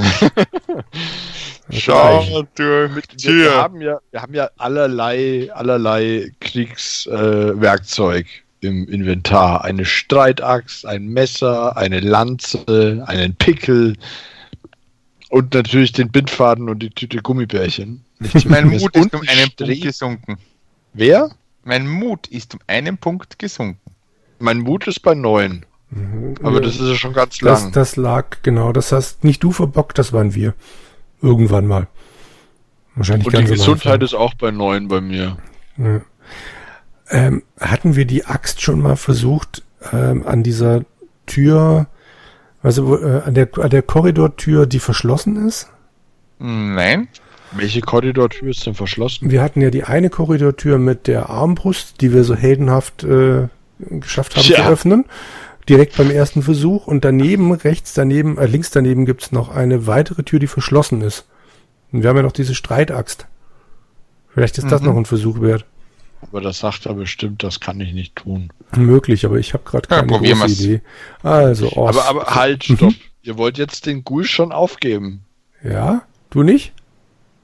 Schau 1.70 2.44
durch 2.56 2.92
Wir, 2.96 3.02
Tür. 3.18 3.52
wir, 3.52 3.56
haben 3.56 3.82
ja, 3.82 4.00
wir 4.12 4.22
haben 4.22 4.34
ja 4.34 4.50
allerlei, 4.58 5.50
allerlei 5.54 6.32
Kriegswerkzeug 6.42 8.26
äh, 8.28 8.68
im 8.68 8.88
Inventar. 8.90 9.64
Eine 9.64 9.86
Streitaxt, 9.86 10.86
ein 10.86 11.08
Messer, 11.08 11.78
eine 11.78 12.02
Lanze, 12.02 13.04
einen 13.08 13.36
Pickel 13.36 13.96
und 15.32 15.54
natürlich 15.54 15.94
den 15.94 16.12
Bindfaden 16.12 16.70
und 16.70 16.80
die 16.80 16.90
Tüte 16.90 17.22
Gummibärchen. 17.22 18.04
Mein. 18.46 18.68
Mut 18.68 18.96
ist 18.96 19.14
um 19.16 19.22
ein 19.22 19.30
einen 19.30 19.52
Punkt 19.56 19.82
gesunken. 19.82 20.38
Wer? 20.94 21.32
Mein 21.64 21.88
Mut 21.88 22.28
ist 22.28 22.54
um 22.54 22.60
einen 22.68 22.98
Punkt 22.98 23.40
gesunken. 23.40 23.80
Mein 24.40 24.60
Mut 24.60 24.88
ist 24.88 25.00
bei 25.00 25.16
neun. 25.16 25.66
Aber 26.44 26.62
das 26.62 26.76
ist 26.76 26.88
ja 26.88 26.96
schon 26.96 27.14
ganz 27.14 27.38
Das, 27.40 27.64
lang. 27.64 27.72
das 27.72 27.96
lag, 27.96 28.38
genau, 28.44 28.72
das 28.72 28.92
hast 28.92 29.24
nicht 29.24 29.44
du 29.44 29.52
verbockt, 29.52 29.98
das 29.98 30.14
waren 30.14 30.36
wir. 30.36 30.54
Irgendwann 31.22 31.68
mal. 31.68 31.88
Wahrscheinlich 32.96 33.28
und 33.28 33.38
die 33.38 33.44
Gesundheit 33.46 34.04
ist 34.04 34.14
auch 34.14 34.34
bei 34.34 34.52
neun 34.52 34.88
bei 34.88 35.00
mir. 35.00 35.38
Ja. 35.78 36.02
Ähm, 37.10 37.44
hatten 37.60 37.96
wir 37.96 38.06
die 38.06 38.26
Axt 38.26 38.62
schon 38.62 38.82
mal 38.82 38.96
versucht, 38.96 39.64
ähm, 39.92 40.26
an 40.26 40.44
dieser 40.44 40.84
Tür, 41.26 41.88
also 42.64 42.88
wo, 42.88 42.96
äh, 42.98 43.22
an 43.26 43.34
der, 43.34 43.50
an 43.58 43.70
der 43.70 43.82
Korridortür, 43.82 44.66
die 44.66 44.80
verschlossen 44.80 45.48
ist? 45.48 45.70
Nein. 46.40 47.08
Welche 47.54 47.82
Korridortür 47.82 48.50
ist 48.50 48.66
denn 48.66 48.76
verschlossen? 48.76 49.30
Wir 49.30 49.42
hatten 49.42 49.62
ja 49.62 49.70
die 49.70 49.84
eine 49.84 50.10
Korridortür 50.10 50.78
mit 50.78 51.08
der 51.08 51.30
Armbrust, 51.30 52.00
die 52.02 52.14
wir 52.14 52.24
so 52.24 52.36
heldenhaft 52.36 53.04
äh, 53.04 53.48
geschafft 53.80 54.36
haben 54.36 54.44
Tja. 54.44 54.64
zu 54.64 54.70
öffnen. 54.72 55.06
Direkt 55.68 55.98
beim 55.98 56.10
ersten 56.12 56.42
Versuch. 56.44 56.88
Und 56.88 57.04
daneben, 57.06 57.52
rechts 57.52 57.94
daneben, 57.94 58.38
äh, 58.38 58.46
links 58.46 58.72
daneben 58.72 59.06
gibt's 59.06 59.32
noch 59.32 59.50
eine 59.50 59.86
weitere 59.86 60.24
Tür, 60.24 60.40
die 60.40 60.48
verschlossen 60.48 61.02
ist. 61.02 61.26
Und 61.92 62.04
wir 62.04 62.10
haben 62.10 62.18
ja 62.18 62.24
noch 62.24 62.32
diese 62.32 62.56
Streitaxt. 62.56 63.28
Vielleicht 64.34 64.58
ist 64.58 64.72
das 64.72 64.82
Mhm. 64.82 64.88
noch 64.88 64.98
ein 64.98 65.06
Versuch 65.06 65.42
wert. 65.42 65.66
Aber 66.22 66.42
das 66.42 66.60
sagt 66.60 66.86
er 66.86 66.94
bestimmt, 66.94 67.44
das 67.44 67.60
kann 67.60 67.80
ich 67.82 67.94
nicht 67.94 68.16
tun. 68.16 68.52
Möglich, 68.76 69.26
aber 69.26 69.38
ich 69.38 69.54
habe 69.54 69.64
gerade 69.66 69.88
Ja, 69.90 69.98
keine 69.98 70.08
probieren 70.08 70.40
große. 70.40 70.64
Idee. 70.64 70.82
Also, 71.24 71.72
Ost. 71.74 71.98
Aber, 72.00 72.06
aber 72.08 72.36
halt, 72.36 72.70
Mhm. 72.70 72.76
stopp. 72.78 72.94
Ihr 73.24 73.38
wollt 73.38 73.58
jetzt 73.58 73.86
den 73.86 74.04
Ghoul 74.04 74.24
schon 74.26 74.52
aufgeben. 74.52 75.22
Ja, 75.64 76.04
du 76.32 76.44
nicht? 76.44 76.74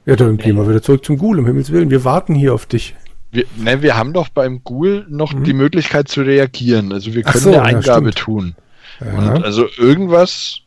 Ja, 0.05 0.15
dann 0.15 0.37
gehen 0.37 0.55
wir 0.55 0.67
wieder 0.67 0.81
zurück 0.81 1.03
zum 1.05 1.17
Ghoul, 1.17 1.39
um 1.39 1.45
Himmels 1.45 1.71
Willen. 1.71 1.89
Wir 1.89 2.03
warten 2.03 2.33
hier 2.33 2.53
auf 2.53 2.65
dich. 2.65 2.95
Wir, 3.31 3.45
ne, 3.57 3.81
wir 3.81 3.97
haben 3.97 4.13
doch 4.13 4.29
beim 4.29 4.63
Ghoul 4.63 5.05
noch 5.09 5.33
Mhm. 5.33 5.43
die 5.43 5.53
Möglichkeit 5.53 6.07
zu 6.07 6.21
reagieren. 6.21 6.93
Also 6.93 7.13
wir 7.13 7.23
können 7.23 7.39
so, 7.43 7.49
eine 7.49 7.57
ja, 7.57 7.63
Eingabe 7.63 8.11
stimmt. 8.11 8.15
tun. 8.15 8.55
Ja, 9.01 9.17
Und 9.33 9.43
also 9.43 9.67
irgendwas. 9.77 10.59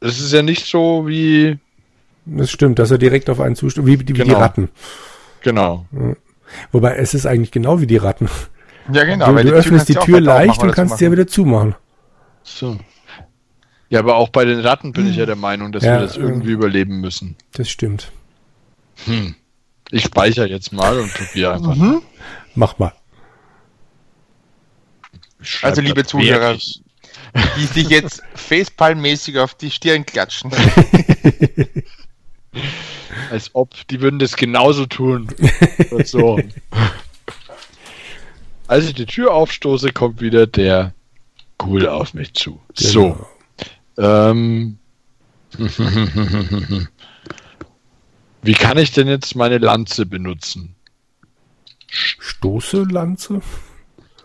Es 0.00 0.20
ist 0.20 0.32
ja 0.32 0.42
nicht 0.42 0.66
so 0.66 1.06
wie. 1.06 1.58
das 2.26 2.50
stimmt, 2.50 2.78
dass 2.78 2.90
er 2.90 2.98
direkt 2.98 3.30
auf 3.30 3.40
einen 3.40 3.54
zustimmt, 3.56 3.86
wie, 3.86 4.00
wie 4.00 4.04
die 4.04 4.12
Genau. 4.14 4.38
Ratten. 4.38 4.68
Genau. 5.42 5.86
Wobei, 6.72 6.96
es 6.96 7.14
ist 7.14 7.26
eigentlich 7.26 7.50
genau 7.50 7.80
wie 7.80 7.86
die 7.86 7.96
Ratten. 7.96 8.28
Ja, 8.92 9.04
genau. 9.04 9.32
du 9.32 9.44
du 9.44 9.50
öffnest 9.52 9.88
die 9.88 9.94
Tür 9.94 10.20
leicht 10.20 10.62
und 10.62 10.72
kannst 10.72 10.98
sie 10.98 11.04
ja 11.04 11.12
wieder 11.12 11.26
zumachen. 11.26 11.74
So. 12.42 12.78
Ja, 13.88 13.98
aber 13.98 14.16
auch 14.16 14.28
bei 14.28 14.44
den 14.44 14.60
Ratten 14.60 14.92
bin 14.92 15.08
ich 15.08 15.16
ja 15.16 15.26
der 15.26 15.36
Meinung, 15.36 15.72
dass 15.72 15.84
Ja, 15.84 15.94
wir 15.94 16.00
das 16.00 16.16
äh, 16.16 16.20
irgendwie 16.20 16.52
überleben 16.52 17.00
müssen. 17.00 17.36
Das 17.52 17.68
stimmt. 17.68 18.10
Hm. 19.04 19.34
Ich 19.90 20.04
speichere 20.04 20.46
jetzt 20.46 20.72
mal 20.72 20.98
und 20.98 21.12
probiere 21.12 21.54
einfach. 21.54 21.74
Mhm. 21.74 22.02
Mach 22.54 22.78
mal. 22.78 22.92
Ich 25.42 25.58
Also, 25.62 25.80
liebe 25.80 26.04
Zuhörer, 26.04 26.50
fertig. 26.50 26.82
die 27.56 27.64
sich 27.64 27.88
jetzt 27.88 28.22
facepalmmäßig 28.34 29.38
auf 29.38 29.54
die 29.54 29.70
Stirn 29.70 30.06
klatschen. 30.06 30.52
Als 33.30 33.50
ob, 33.54 33.86
die 33.88 34.00
würden 34.00 34.18
das 34.18 34.36
genauso 34.36 34.86
tun. 34.86 35.28
Und 35.90 36.06
so. 36.06 36.40
Als 38.66 38.86
ich 38.86 38.94
die 38.94 39.06
Tür 39.06 39.32
aufstoße, 39.32 39.92
kommt 39.92 40.20
wieder 40.20 40.46
der 40.46 40.92
Ghoul 41.58 41.88
auf 41.88 42.14
mich 42.14 42.34
zu. 42.34 42.60
So. 42.74 43.26
Genau. 43.96 44.30
Ähm. 44.36 44.78
Wie 48.42 48.52
kann 48.52 48.78
ich 48.78 48.92
denn 48.92 49.08
jetzt 49.08 49.34
meine 49.34 49.58
Lanze 49.58 50.06
benutzen? 50.06 50.76
Stoße, 51.88 52.84
Lanze, 52.84 53.40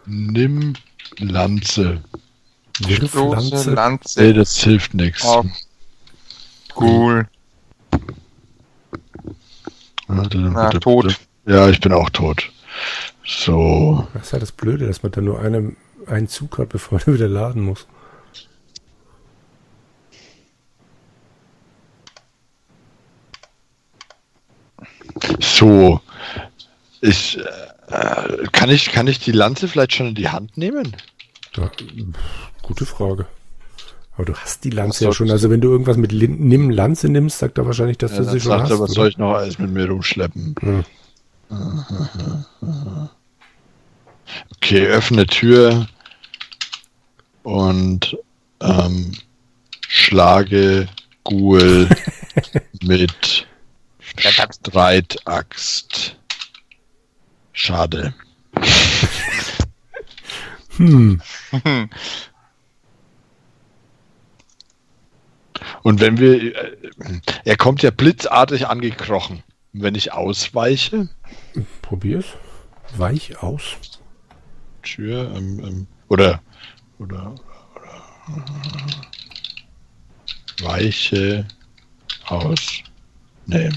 Nimm 0.06 0.74
Lanze. 1.18 2.04
Wirf, 2.80 3.12
Große 3.12 3.32
Lanze. 3.36 3.70
Nee, 3.70 3.76
Lanze. 3.76 4.34
das 4.34 4.58
hilft 4.58 4.94
nichts. 4.94 5.26
Auf. 5.26 5.48
Cool. 6.80 7.28
Na, 10.08 10.70
tot. 10.70 11.20
Ja, 11.46 11.70
ich 11.70 11.80
bin 11.80 11.94
auch 11.94 12.10
tot. 12.10 12.52
So. 13.26 14.08
Das 14.14 14.28
ist 14.28 14.32
ja 14.34 14.40
das 14.40 14.52
Blöde, 14.52 14.88
dass 14.88 15.04
man 15.04 15.12
da 15.12 15.22
nur 15.22 15.40
eine, 15.40 15.76
einen 16.08 16.28
Zug 16.28 16.58
hat, 16.58 16.70
bevor 16.70 17.00
er 17.06 17.14
wieder 17.14 17.28
laden 17.28 17.64
muss. 17.64 17.88
So. 25.40 26.02
Ich, 27.02 27.40
äh, 27.88 28.48
kann 28.52 28.70
ich, 28.70 28.92
kann 28.92 29.08
ich 29.08 29.20
die 29.20 29.32
Lanze 29.32 29.68
vielleicht 29.68 29.94
schon 29.94 30.08
in 30.08 30.16
die 30.16 30.30
Hand 30.30 30.58
nehmen? 30.58 30.96
Ja, 31.56 31.72
gute 32.62 32.86
Frage. 32.86 33.28
Aber 34.16 34.26
du 34.26 34.34
hast 34.34 34.64
die 34.64 34.70
Lanze 34.70 35.06
ja 35.06 35.12
schon. 35.12 35.30
Also 35.30 35.50
wenn 35.50 35.60
du 35.62 35.70
irgendwas 35.70 35.98
mit 35.98 36.12
Lin 36.14 36.48
Nimm 36.48 36.70
Lanze 36.70 37.10
nimmst, 37.10 37.40
sagt 37.40 37.58
er 37.58 37.66
wahrscheinlich, 37.66 37.98
dass 37.98 38.12
Ja, 38.12 38.20
du 38.20 38.24
sie 38.26 38.40
schon 38.40 38.50
sagt 38.52 38.64
hast. 38.64 38.70
er, 38.72 38.80
was 38.80 38.90
oder? 38.92 38.94
soll 38.94 39.08
ich 39.10 39.18
noch 39.18 39.34
alles 39.34 39.60
mit 39.60 39.72
mir 39.72 39.88
rumschleppen? 39.90 40.56
Hm. 40.62 40.86
Okay, 44.58 44.88
öffne 44.88 45.26
Tür 45.28 45.88
und 47.44 48.18
ähm, 48.62 49.12
schlage 49.88 50.88
Ghoul 51.24 51.88
mit 52.84 53.46
Streitaxt. 54.18 56.16
Schade. 57.54 58.14
Hm. 60.78 61.22
Und 65.84 66.00
wenn 66.00 66.18
wir, 66.18 66.56
äh, 66.56 66.78
er 67.44 67.58
kommt 67.58 67.82
ja 67.84 67.92
blitzartig 67.92 68.68
angekrochen. 68.68 69.44
Und 69.74 69.82
Wenn 69.82 69.96
ich 69.96 70.14
ausweiche, 70.14 71.10
Probier's. 71.82 72.26
Weich 72.98 73.42
aus. 73.42 73.76
Tür, 74.84 75.34
ähm, 75.36 75.60
ähm, 75.64 75.88
oder, 76.08 76.42
oder, 77.00 77.34
oder, 78.28 78.46
weiche 80.62 81.48
aus. 82.28 82.84
Nee. 83.48 83.70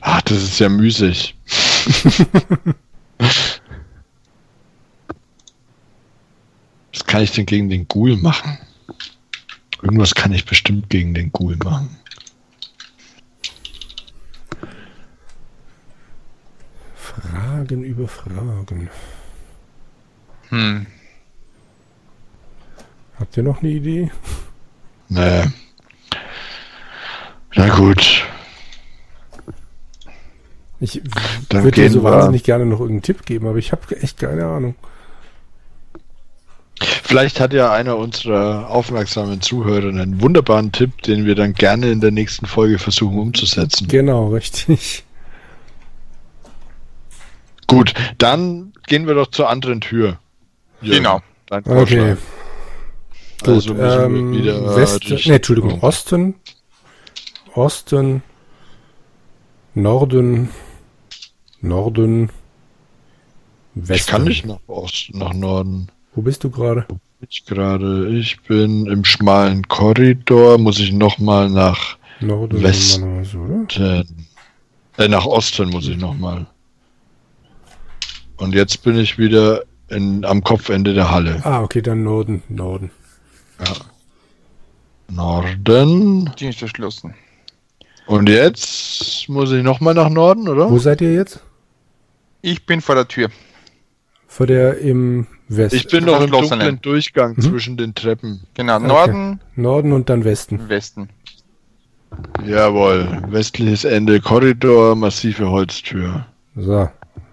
Ah, 0.00 0.20
das 0.24 0.42
ist 0.42 0.58
ja 0.58 0.68
müßig. 0.68 1.36
Was 6.92 7.06
kann 7.06 7.22
ich 7.22 7.32
denn 7.32 7.46
gegen 7.46 7.70
den 7.70 7.86
Ghoul 7.86 8.16
machen? 8.16 8.58
Irgendwas 9.82 10.14
kann 10.14 10.32
ich 10.32 10.44
bestimmt 10.44 10.90
gegen 10.90 11.14
den 11.14 11.32
Ghoul 11.32 11.56
machen. 11.56 11.96
Fragen 16.94 17.82
über 17.84 18.08
Fragen. 18.08 18.90
Hm. 20.50 20.86
Habt 23.18 23.36
ihr 23.36 23.42
noch 23.42 23.60
eine 23.62 23.70
Idee? 23.70 24.10
Nee. 25.08 25.44
Na 27.54 27.68
gut. 27.76 28.24
Ich 30.82 31.02
würde 31.50 31.70
dir 31.72 31.90
so 31.90 32.02
wir- 32.02 32.10
wahnsinnig 32.10 32.44
gerne 32.44 32.64
noch 32.64 32.80
irgendeinen 32.80 33.02
Tipp 33.02 33.26
geben, 33.26 33.46
aber 33.48 33.58
ich 33.58 33.72
habe 33.72 33.96
echt 34.00 34.18
keine 34.18 34.46
Ahnung. 34.46 34.74
Vielleicht 36.82 37.40
hat 37.40 37.52
ja 37.52 37.72
einer 37.72 37.96
unserer 37.98 38.68
aufmerksamen 38.70 39.40
Zuhörer 39.40 39.88
einen 39.88 40.20
wunderbaren 40.22 40.72
Tipp, 40.72 41.02
den 41.02 41.26
wir 41.26 41.34
dann 41.34 41.52
gerne 41.54 41.90
in 41.90 42.00
der 42.00 42.10
nächsten 42.10 42.46
Folge 42.46 42.78
versuchen 42.78 43.18
umzusetzen. 43.18 43.88
Genau, 43.88 44.28
richtig. 44.28 45.04
Gut, 47.66 47.94
dann 48.18 48.72
gehen 48.86 49.06
wir 49.06 49.14
doch 49.14 49.28
zur 49.28 49.48
anderen 49.48 49.80
Tür. 49.80 50.18
Jürgen, 50.80 50.96
Genau. 50.98 51.20
Dein 51.46 51.66
Okay. 51.66 52.16
Gut, 53.40 53.48
Also 53.48 53.74
müssen 53.74 54.02
ähm, 54.04 54.32
wir 54.32 54.38
wieder 54.40 54.76
Westen, 54.76 55.08
durch- 55.08 55.26
nee, 55.26 55.34
Entschuldigung, 55.36 55.80
Osten, 55.82 56.34
Osten, 57.54 58.22
Norden, 59.74 60.50
Norden, 61.60 62.30
Westen. 63.74 63.94
Ich 63.94 64.06
kann 64.06 64.24
nicht 64.24 64.46
nach 64.46 64.58
Osten, 64.66 65.18
nach 65.18 65.32
Norden. 65.32 65.88
Wo 66.14 66.22
bist 66.22 66.42
du 66.44 66.50
gerade? 66.50 66.86
Ich 67.28 67.44
gerade, 67.44 68.08
ich 68.08 68.40
bin 68.42 68.86
im 68.86 69.04
schmalen 69.04 69.66
Korridor, 69.68 70.58
muss 70.58 70.78
ich 70.78 70.92
nochmal 70.92 71.50
nach 71.50 71.96
Norden 72.20 72.62
West- 72.62 73.00
machen 73.00 73.18
wir 73.18 73.24
so, 73.24 73.38
oder? 73.40 74.04
Äh, 74.96 75.08
nach 75.08 75.26
Osten 75.26 75.68
muss 75.70 75.86
ich 75.88 75.96
nochmal. 75.96 76.46
Und 78.36 78.54
jetzt 78.54 78.82
bin 78.82 78.96
ich 78.98 79.18
wieder 79.18 79.62
in, 79.88 80.24
am 80.24 80.42
Kopfende 80.42 80.94
der 80.94 81.10
Halle. 81.10 81.40
Ah, 81.44 81.62
okay, 81.62 81.82
dann 81.82 82.02
Norden, 82.02 82.42
Norden. 82.48 82.90
Norden. 85.08 86.30
Die 86.38 86.46
ist 86.46 86.58
verschlossen. 86.58 87.14
Und 88.06 88.28
jetzt 88.28 89.28
muss 89.28 89.52
ich 89.52 89.62
nochmal 89.62 89.94
nach 89.94 90.08
Norden, 90.08 90.48
oder? 90.48 90.70
Wo 90.70 90.78
seid 90.78 91.00
ihr 91.00 91.12
jetzt? 91.12 91.40
Ich 92.42 92.64
bin 92.64 92.80
vor 92.80 92.94
der 92.94 93.06
Tür. 93.08 93.28
Vor 94.26 94.46
der 94.46 94.78
im 94.78 95.26
West. 95.56 95.74
Ich 95.74 95.88
bin 95.88 96.04
noch 96.04 96.20
im 96.22 96.30
dunklen 96.30 96.80
Durchgang 96.80 97.34
Mhm. 97.36 97.40
zwischen 97.42 97.76
den 97.76 97.94
Treppen. 97.94 98.40
Genau, 98.54 98.76
Okay. 98.76 98.86
Norden, 98.86 99.40
Norden 99.56 99.92
und 99.92 100.08
dann 100.08 100.24
Westen. 100.24 100.68
Westen. 100.68 101.08
Jawohl. 102.46 103.22
Westliches 103.28 103.84
Ende, 103.84 104.20
Korridor, 104.20 104.96
massive 104.96 105.48
Holztür. 105.50 106.26
So. 106.56 106.88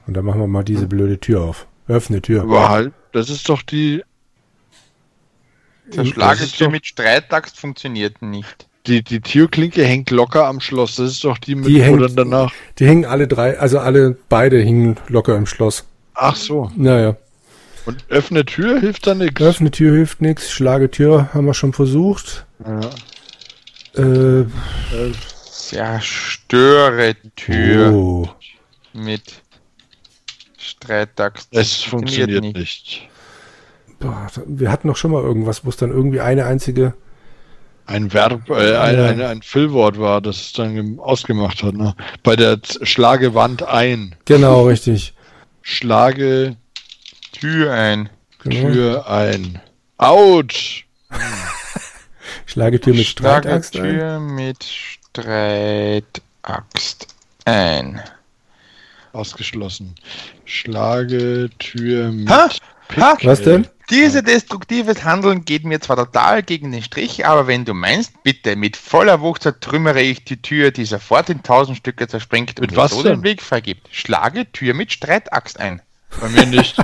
Und 0.08 0.13
dann 0.15 0.25
machen 0.25 0.39
wir 0.41 0.47
mal 0.47 0.63
diese 0.63 0.88
blöde 0.88 1.19
Tür 1.19 1.41
auf. 1.41 1.67
Öffne 1.88 2.21
Tür. 2.21 2.43
Aber 2.43 2.69
halt, 2.69 2.93
das 3.13 3.30
ist 3.30 3.47
doch 3.49 3.62
die, 3.62 4.03
Der 5.88 5.97
Das 5.97 6.06
ist 6.08 6.13
Schlagetür 6.13 6.67
doch- 6.67 6.71
mit 6.71 6.86
Streitaxt 6.86 7.60
funktioniert 7.60 8.21
nicht. 8.21 8.67
die, 8.88 9.03
die 9.03 9.19
Türklinke 9.21 9.84
hängt 9.86 10.12
locker 10.12 10.45
am 10.47 10.60
Schloss. 10.60 10.95
Das 10.97 11.12
ist 11.12 11.23
doch 11.23 11.38
die 11.38 11.56
mit, 11.56 11.67
Die 11.67 11.80
wo 11.80 11.84
hängt- 11.84 12.01
dann 12.01 12.15
danach. 12.15 12.53
Die 12.80 12.86
hingen 12.86 13.06
alle 13.06 13.27
drei, 13.27 13.58
also 13.60 13.80
alle 13.80 14.17
beide 14.30 14.60
hingen 14.60 14.97
locker 15.08 15.36
im 15.38 15.45
Schloss. 15.45 15.86
Ach 16.13 16.36
so. 16.36 16.71
Naja. 16.75 17.15
Und 17.88 18.04
öffne 18.10 18.43
Tür 18.43 18.82
hilft 18.82 19.08
da 19.08 19.15
nichts. 19.15 19.39
Öffne 19.39 19.71
Tür 19.71 19.95
hilft 19.95 20.19
nichts. 20.19 20.52
Schlage 20.52 20.91
Tür 20.91 21.34
haben 21.34 21.45
wir 21.45 21.54
schon 21.54 21.71
versucht. 21.71 22.45
Ja. 22.65 22.82
Äh, 24.04 24.45
Zerstöre 25.50 27.15
Tür 27.38 27.93
oh. 27.93 28.30
mit 28.91 29.41
Streitaxt. 30.58 31.47
Es 31.52 31.82
funktioniert 31.82 32.43
nicht. 32.43 33.08
Boah, 34.00 34.28
wir 34.45 34.69
hatten 34.69 34.89
doch 34.89 34.97
schon 34.97 35.12
mal 35.12 35.23
irgendwas, 35.23 35.63
wo 35.63 35.69
es 35.69 35.78
dann 35.78 35.89
irgendwie 35.89 36.19
eine 36.19 36.45
einzige. 36.45 36.93
Ein 37.86 38.12
Verb, 38.12 38.50
äh, 38.50 38.76
ein, 38.76 39.00
ein, 39.00 39.21
ein 39.21 39.41
Füllwort 39.41 39.97
war, 39.97 40.19
das 40.19 40.41
es 40.41 40.54
dann 40.54 40.76
gem- 40.76 41.00
ausgemacht 41.00 41.63
hat. 41.63 41.73
Ne? 41.73 41.95
Bei 42.21 42.36
der 42.36 42.60
Schlagewand 42.82 43.63
ein. 43.63 44.17
Genau, 44.26 44.67
richtig. 44.67 45.13
Schlage 45.62 46.58
Tür 47.31 47.73
ein. 47.73 48.09
Genau. 48.43 48.71
Tür 48.71 49.09
ein. 49.09 49.59
Autsch! 49.97 50.85
Schlage 52.45 52.79
Tür 52.79 52.93
mit 52.93 53.07
Streitaxt 53.07 53.75
ein. 53.77 53.83
Tür 53.83 54.19
mit 54.19 54.63
Streitaxt 54.63 57.07
ein. 57.45 57.99
Ausgeschlossen. 59.13 59.95
Schlage 60.45 61.49
Tür 61.59 62.11
mit 62.11 62.29
Ha? 62.29 62.49
Ha? 62.95 63.17
Was 63.23 63.41
denn? 63.41 63.67
Dieses 63.89 64.23
destruktives 64.23 65.05
Handeln 65.05 65.45
geht 65.45 65.63
mir 65.63 65.79
zwar 65.79 65.95
total 65.95 66.43
gegen 66.43 66.73
den 66.73 66.83
Strich, 66.83 67.25
aber 67.25 67.47
wenn 67.47 67.63
du 67.63 67.73
meinst, 67.73 68.21
bitte, 68.23 68.57
mit 68.57 68.75
voller 68.75 69.21
Wucht 69.21 69.43
zertrümmere 69.43 70.01
ich 70.01 70.25
die 70.25 70.41
Tür, 70.41 70.71
die 70.71 70.83
sofort 70.83 71.29
in 71.29 71.41
tausend 71.41 71.77
Stücke 71.77 72.07
zerspringt 72.07 72.59
Mit 72.59 72.71
und 72.71 72.77
was 72.77 72.91
so 72.91 73.01
den 73.01 73.23
Weg 73.23 73.41
freigibt. 73.41 73.87
Schlage 73.91 74.51
Tür 74.51 74.73
mit 74.73 74.91
Streitaxt 74.91 75.59
ein. 75.59 75.81
Bei 76.21 76.30
mir 76.30 76.45
nicht. 76.47 76.75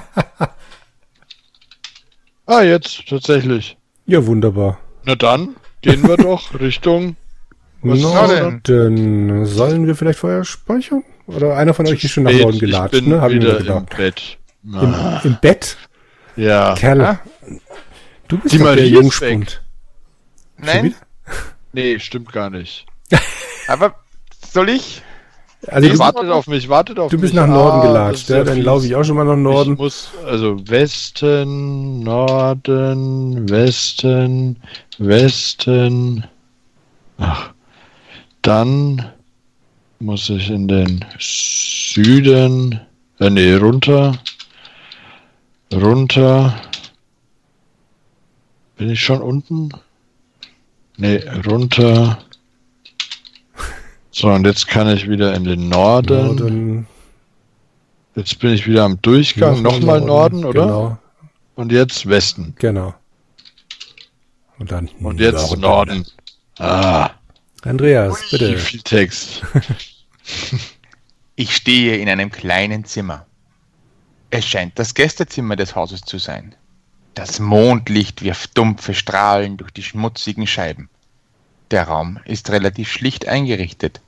ah, 2.46 2.62
jetzt 2.62 3.08
tatsächlich. 3.08 3.78
Ja, 4.06 4.26
wunderbar. 4.26 4.80
Na 5.06 5.16
dann, 5.16 5.56
gehen 5.82 6.08
wir 6.08 6.18
doch 6.18 6.58
Richtung. 6.60 7.16
Was 7.82 7.98
ist 8.00 8.04
Norden. 8.04 8.62
denn? 8.68 9.46
Sollen 9.46 9.88
wir 9.88 9.96
vielleicht 9.96 10.20
vorher 10.20 10.44
speichern? 10.46 11.04
Oder 11.28 11.56
einer 11.58 11.74
von 11.74 11.88
euch 11.88 12.04
ist 12.04 12.12
schon 12.12 12.24
nach. 12.24 12.32
Norden 12.32 12.54
Ich 12.56 12.60
gelatscht, 12.62 12.92
bin 12.92 13.10
ne? 13.10 13.22
Hab 13.22 13.32
ich 13.32 13.38
mir 13.40 13.44
wieder 13.44 13.58
gedacht. 13.60 13.88
im 13.92 13.98
Bett. 13.98 14.38
Im, 14.64 14.76
Ah, 14.94 15.22
Im 15.24 15.38
Bett? 15.42 15.78
ja. 16.38 16.74
Kerl, 16.76 17.02
Ah? 17.02 17.20
du 18.30 18.38
bist 18.38 18.54
Die 18.54 18.58
doch 18.60 18.66
der 18.66 18.76
Marie 18.76 18.88
ist 18.88 18.94
Jungspund. 18.94 19.62
Nein? 20.58 20.96
Nee, 21.74 22.00
stimmt 22.00 22.32
gar 22.32 22.50
nicht. 22.50 22.86
aber 23.68 23.96
soll 24.50 24.70
ich? 24.70 25.02
Also 25.68 25.90
du, 25.90 25.98
wartet 26.00 26.30
auf 26.30 26.48
mich, 26.48 26.68
wartet 26.68 27.00
auf 27.00 27.10
du 27.12 27.18
bist 27.18 27.34
mich. 27.34 27.42
nach 27.42 27.48
Norden 27.48 27.80
Ah, 27.80 27.88
gelatscht, 27.88 28.30
ja? 28.30 28.44
Dann 28.44 28.62
laufe 28.62 28.86
ich 28.86 28.96
auch 28.96 29.04
schon 29.04 29.16
mal 29.16 29.24
nach 29.24 29.34
Ich 29.38 29.40
Norden. 29.40 29.76
muss, 29.76 30.10
also 30.26 30.58
Westen, 30.68 32.02
Norden, 32.02 33.50
Westen, 33.50 34.58
Westen. 34.98 36.26
Ach, 37.18 37.52
dann 38.42 39.06
muss 40.00 40.30
ich 40.30 40.50
in 40.50 40.68
den 40.68 41.06
Süden, 41.18 42.82
äh, 43.20 43.30
nee, 43.30 43.54
runter, 43.54 44.18
runter. 45.74 46.54
Bin 48.76 48.90
ich 48.90 49.00
schon 49.02 49.22
unten? 49.22 49.70
Nee, 50.98 51.24
runter. 51.48 52.18
So, 54.14 54.30
und 54.30 54.46
jetzt 54.46 54.68
kann 54.68 54.88
ich 54.90 55.10
wieder 55.10 55.34
in 55.34 55.44
den 55.44 55.70
Norden. 55.70 56.28
Norden 56.28 56.88
Jetzt 58.16 58.38
bin 58.40 58.54
ich 58.54 58.68
wieder 58.68 58.84
am 58.84 59.02
Durchgang. 59.02 59.64
Nochmal 59.64 60.00
Norden, 60.02 60.46
oder? 60.46 60.62
Genau, 60.62 60.98
Und 61.56 61.72
jetzt 61.72 62.08
Westen. 62.08 62.54
genau. 62.60 62.94
Und 64.60 64.72
dann 64.72 64.88
Und 65.00 65.20
jetzt 65.20 65.58
Norden. 65.58 66.06
Ah, 66.60 67.10
Andreas, 67.64 68.22
wie 68.32 68.38
bitte. 68.38 68.58
viel 68.58 68.82
Text. 68.82 69.42
Ich 71.36 71.56
stehe 71.56 71.98
in 71.98 72.08
einem 72.10 72.30
kleinen 72.30 72.86
Zimmer. 72.86 73.26
Es 74.30 74.46
scheint 74.46 74.78
das 74.78 74.94
Gästezimmer 74.94 75.56
des 75.56 75.76
Hauses 75.76 76.02
zu 76.02 76.20
sein. 76.20 76.54
Das 77.16 77.40
Mondlicht 77.40 78.22
wirft 78.22 78.56
dumpfe 78.56 78.94
Strahlen 78.94 79.58
durch 79.58 79.72
die 79.72 79.82
schmutzigen 79.82 80.46
Scheiben. 80.46 80.90
Der 81.72 81.88
Raum 81.88 82.20
ist 82.26 82.52
relativ 82.52 82.92
schlicht 82.92 83.28
eingerichtet. 83.28 84.02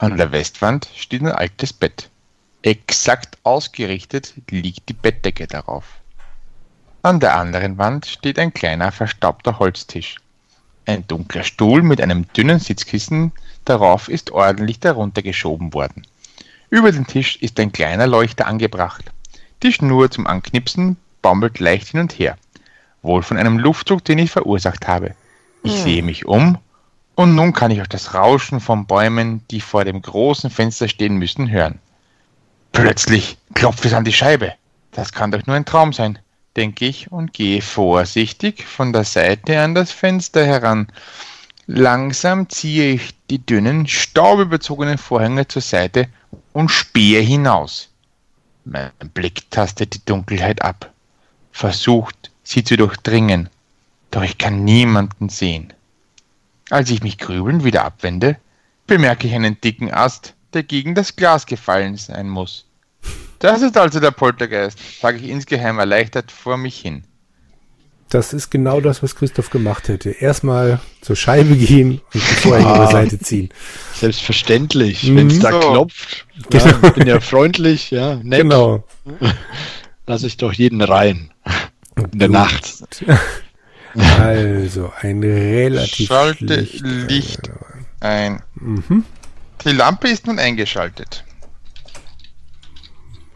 An 0.00 0.16
der 0.16 0.30
Westwand 0.30 0.88
steht 0.94 1.22
ein 1.22 1.32
altes 1.32 1.72
Bett. 1.72 2.08
Exakt 2.62 3.36
ausgerichtet 3.42 4.32
liegt 4.48 4.88
die 4.88 4.92
Bettdecke 4.92 5.48
darauf. 5.48 5.84
An 7.02 7.18
der 7.18 7.36
anderen 7.36 7.78
Wand 7.78 8.06
steht 8.06 8.38
ein 8.38 8.54
kleiner 8.54 8.92
verstaubter 8.92 9.58
Holztisch. 9.58 10.16
Ein 10.86 11.04
dunkler 11.08 11.42
Stuhl 11.42 11.82
mit 11.82 12.00
einem 12.00 12.32
dünnen 12.32 12.60
Sitzkissen 12.60 13.32
darauf 13.64 14.08
ist 14.08 14.30
ordentlich 14.30 14.78
darunter 14.78 15.22
geschoben 15.22 15.74
worden. 15.74 16.06
Über 16.70 16.92
den 16.92 17.06
Tisch 17.08 17.36
ist 17.42 17.58
ein 17.58 17.72
kleiner 17.72 18.06
Leuchter 18.06 18.46
angebracht. 18.46 19.10
Die 19.64 19.72
Schnur 19.72 20.12
zum 20.12 20.28
Anknipsen 20.28 20.96
baumelt 21.22 21.58
leicht 21.58 21.88
hin 21.88 22.00
und 22.00 22.16
her. 22.16 22.38
Wohl 23.02 23.24
von 23.24 23.36
einem 23.36 23.58
Luftzug, 23.58 24.04
den 24.04 24.18
ich 24.18 24.30
verursacht 24.30 24.86
habe. 24.86 25.16
Ich 25.64 25.72
sehe 25.72 26.04
mich 26.04 26.24
um 26.24 26.58
und 27.18 27.34
nun 27.34 27.52
kann 27.52 27.72
ich 27.72 27.82
auch 27.82 27.88
das 27.88 28.14
Rauschen 28.14 28.60
von 28.60 28.86
Bäumen, 28.86 29.42
die 29.50 29.60
vor 29.60 29.84
dem 29.84 30.00
großen 30.00 30.50
Fenster 30.50 30.86
stehen 30.86 31.16
müssen, 31.16 31.50
hören. 31.50 31.80
Plötzlich 32.70 33.38
klopft 33.54 33.84
es 33.84 33.92
an 33.92 34.04
die 34.04 34.12
Scheibe. 34.12 34.52
Das 34.92 35.10
kann 35.10 35.32
doch 35.32 35.44
nur 35.44 35.56
ein 35.56 35.64
Traum 35.64 35.92
sein, 35.92 36.20
denke 36.56 36.86
ich 36.86 37.10
und 37.10 37.32
gehe 37.32 37.60
vorsichtig 37.60 38.64
von 38.64 38.92
der 38.92 39.02
Seite 39.02 39.60
an 39.60 39.74
das 39.74 39.90
Fenster 39.90 40.46
heran. 40.46 40.92
Langsam 41.66 42.48
ziehe 42.48 42.92
ich 42.92 43.16
die 43.30 43.44
dünnen, 43.44 43.88
staubüberzogenen 43.88 44.96
Vorhänge 44.96 45.48
zur 45.48 45.62
Seite 45.62 46.06
und 46.52 46.68
spähe 46.68 47.20
hinaus. 47.20 47.88
Mein 48.64 48.92
Blick 49.12 49.50
tastet 49.50 49.92
die 49.92 50.04
Dunkelheit 50.04 50.62
ab, 50.62 50.92
versucht, 51.50 52.30
sie 52.44 52.62
zu 52.62 52.76
durchdringen, 52.76 53.48
doch 54.12 54.22
ich 54.22 54.38
kann 54.38 54.62
niemanden 54.62 55.30
sehen. 55.30 55.72
Als 56.70 56.90
ich 56.90 57.02
mich 57.02 57.18
grübelnd 57.18 57.64
wieder 57.64 57.84
abwende, 57.84 58.36
bemerke 58.86 59.26
ich 59.26 59.34
einen 59.34 59.60
dicken 59.60 59.92
Ast, 59.92 60.34
der 60.54 60.62
gegen 60.62 60.94
das 60.94 61.16
Glas 61.16 61.46
gefallen 61.46 61.96
sein 61.96 62.28
muss. 62.28 62.66
Das 63.38 63.62
ist 63.62 63.76
also 63.76 64.00
der 64.00 64.10
Poltergeist, 64.10 64.78
sage 65.00 65.18
ich 65.18 65.28
insgeheim 65.28 65.78
erleichtert 65.78 66.32
vor 66.32 66.56
mich 66.56 66.78
hin. 66.78 67.04
Das 68.10 68.32
ist 68.32 68.48
genau 68.50 68.80
das, 68.80 69.02
was 69.02 69.14
Christoph 69.14 69.50
gemacht 69.50 69.88
hätte. 69.88 70.10
Erstmal 70.10 70.80
zur 71.02 71.14
Scheibe 71.14 71.54
gehen 71.56 72.00
und 72.06 72.14
die 72.14 72.18
Vorhänge 72.20 72.66
Ah. 72.68 72.78
beiseite 72.86 73.18
ziehen. 73.18 73.50
Selbstverständlich, 73.94 75.04
Mhm. 75.04 75.16
wenn 75.16 75.26
es 75.28 75.38
da 75.40 75.52
So. 75.52 75.58
klopft. 75.60 76.26
Genau. 76.50 76.64
Ja, 76.66 76.80
ich 76.88 76.92
bin 76.94 77.06
ja 77.06 77.20
freundlich, 77.20 77.90
ja, 77.90 78.16
nett. 78.16 78.40
Genau. 78.40 78.82
Lass 80.06 80.22
ich 80.22 80.38
doch 80.38 80.54
jeden 80.54 80.80
rein. 80.80 81.30
In 82.12 82.18
der 82.18 82.28
Nacht. 82.30 82.82
Also, 83.98 84.92
ein 85.00 85.22
relativ 85.22 86.08
Schalte 86.08 86.60
Licht 86.82 87.50
ein. 88.00 88.42
Mhm. 88.54 89.04
Die 89.64 89.72
Lampe 89.72 90.08
ist 90.08 90.26
nun 90.26 90.38
eingeschaltet. 90.38 91.24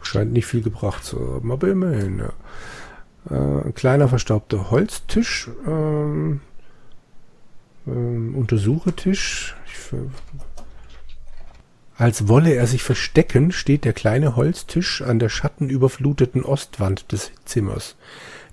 Scheint 0.01 0.33
nicht 0.33 0.45
viel 0.45 0.61
gebracht 0.61 1.03
zu 1.03 1.19
haben, 1.19 1.51
aber 1.51 1.67
immerhin, 1.67 2.19
ja. 2.19 2.33
Äh, 3.29 3.67
ein 3.67 3.73
kleiner 3.73 4.07
verstaubter 4.07 4.69
Holztisch, 4.69 5.49
ähm, 5.65 6.41
ähm, 7.87 8.35
Untersuchetisch. 8.35 9.55
Ich 9.65 9.97
Als 11.97 12.27
wolle 12.27 12.53
er 12.53 12.67
sich 12.67 12.83
verstecken, 12.83 13.51
steht 13.51 13.85
der 13.85 13.93
kleine 13.93 14.35
Holztisch 14.35 15.01
an 15.01 15.19
der 15.19 15.29
schattenüberfluteten 15.29 16.43
Ostwand 16.43 17.11
des 17.11 17.31
Zimmers. 17.45 17.95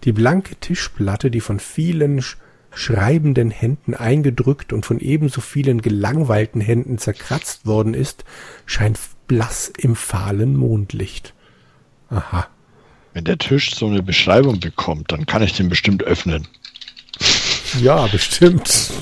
Die 0.05 0.13
blanke 0.13 0.57
Tischplatte, 0.57 1.31
die 1.31 1.41
von 1.41 1.61
vielen 1.61 2.23
sch 2.23 2.37
schreibenden 2.73 3.51
Händen 3.51 3.95
eingedrückt 3.95 4.73
und 4.73 4.87
von 4.87 5.01
ebenso 5.01 5.41
vielen 5.41 5.83
gelangweilten 5.83 6.61
Händen 6.61 6.99
zerkratzt 6.99 7.67
worden 7.67 7.95
ist, 7.95 8.25
scheint 8.65 8.97
blass 9.27 9.73
im 9.77 9.97
fahlen 9.97 10.57
Mondlicht. 10.57 11.35
Aha. 12.11 12.47
Wenn 13.13 13.25
der 13.25 13.39
Tisch 13.39 13.75
so 13.75 13.87
eine 13.87 14.05
Beschreibung 14.05 14.61
bekommt, 14.61 15.11
dann 15.11 15.27
kann 15.27 15.43
ich 15.43 15.55
den 15.55 15.69
bestimmt 15.69 16.05
öffnen. 16.05 16.47
Ja, 17.81 18.07
bestimmt. 18.07 18.93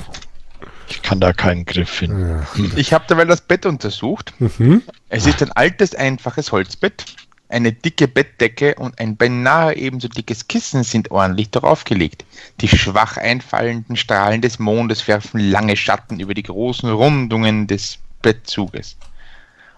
Ich 0.88 1.02
kann 1.02 1.20
da 1.20 1.32
keinen 1.32 1.66
Griff 1.66 1.90
finden. 1.90 2.20
Ja. 2.20 2.46
Ich 2.76 2.92
habe 2.92 3.04
dabei 3.06 3.24
das 3.24 3.42
Bett 3.42 3.66
untersucht. 3.66 4.32
Mhm. 4.38 4.82
Es 5.08 5.26
ist 5.26 5.42
ein 5.42 5.52
altes, 5.52 5.94
einfaches 5.94 6.52
Holzbett. 6.52 7.04
Eine 7.50 7.72
dicke 7.72 8.08
Bettdecke 8.08 8.74
und 8.74 8.98
ein 8.98 9.16
beinahe 9.16 9.74
ebenso 9.76 10.08
dickes 10.08 10.48
Kissen 10.48 10.84
sind 10.84 11.10
ordentlich 11.10 11.50
darauf 11.50 11.84
gelegt. 11.84 12.26
Die 12.60 12.68
schwach 12.68 13.16
einfallenden 13.16 13.96
Strahlen 13.96 14.42
des 14.42 14.58
Mondes 14.58 15.08
werfen 15.08 15.40
lange 15.40 15.76
Schatten 15.76 16.20
über 16.20 16.34
die 16.34 16.42
großen 16.42 16.90
Rundungen 16.90 17.66
des 17.66 17.98
Bettzuges 18.20 18.96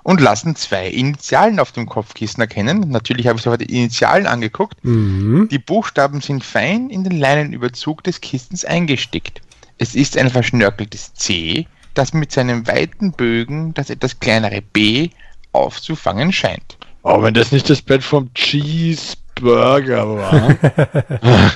und 0.02 0.20
lassen 0.20 0.56
zwei 0.56 0.88
Initialen 0.88 1.61
auf 1.61 1.72
dem 1.72 1.87
Kopfkissen 1.87 2.40
erkennen. 2.40 2.90
Natürlich 2.90 3.28
habe 3.28 3.37
ich 3.37 3.44
sofort 3.44 3.61
die 3.61 3.76
Initialen 3.76 4.26
angeguckt. 4.26 4.83
Mhm. 4.85 5.48
Die 5.50 5.59
Buchstaben 5.59 6.20
sind 6.20 6.42
fein 6.42 6.90
in 6.90 7.04
den 7.04 7.18
Leinenüberzug 7.18 8.02
des 8.02 8.20
Kistens 8.20 8.64
eingestickt. 8.64 9.42
Es 9.78 9.94
ist 9.94 10.16
ein 10.16 10.30
verschnörkeltes 10.30 11.14
C, 11.14 11.66
das 11.94 12.12
mit 12.12 12.33
seinem 12.33 12.66
weiten 12.66 13.12
Bögen 13.12 13.74
das 13.74 13.90
etwas 13.90 14.18
kleinere 14.18 14.62
B 14.62 15.11
aufzufangen 15.52 16.33
scheint. 16.33 16.78
Oh, 17.02 17.22
wenn 17.22 17.34
das 17.34 17.52
nicht 17.52 17.68
das 17.70 17.82
Bett 17.82 18.02
vom 18.02 18.32
Cheeseburger 18.34 20.08
war. 20.16 20.56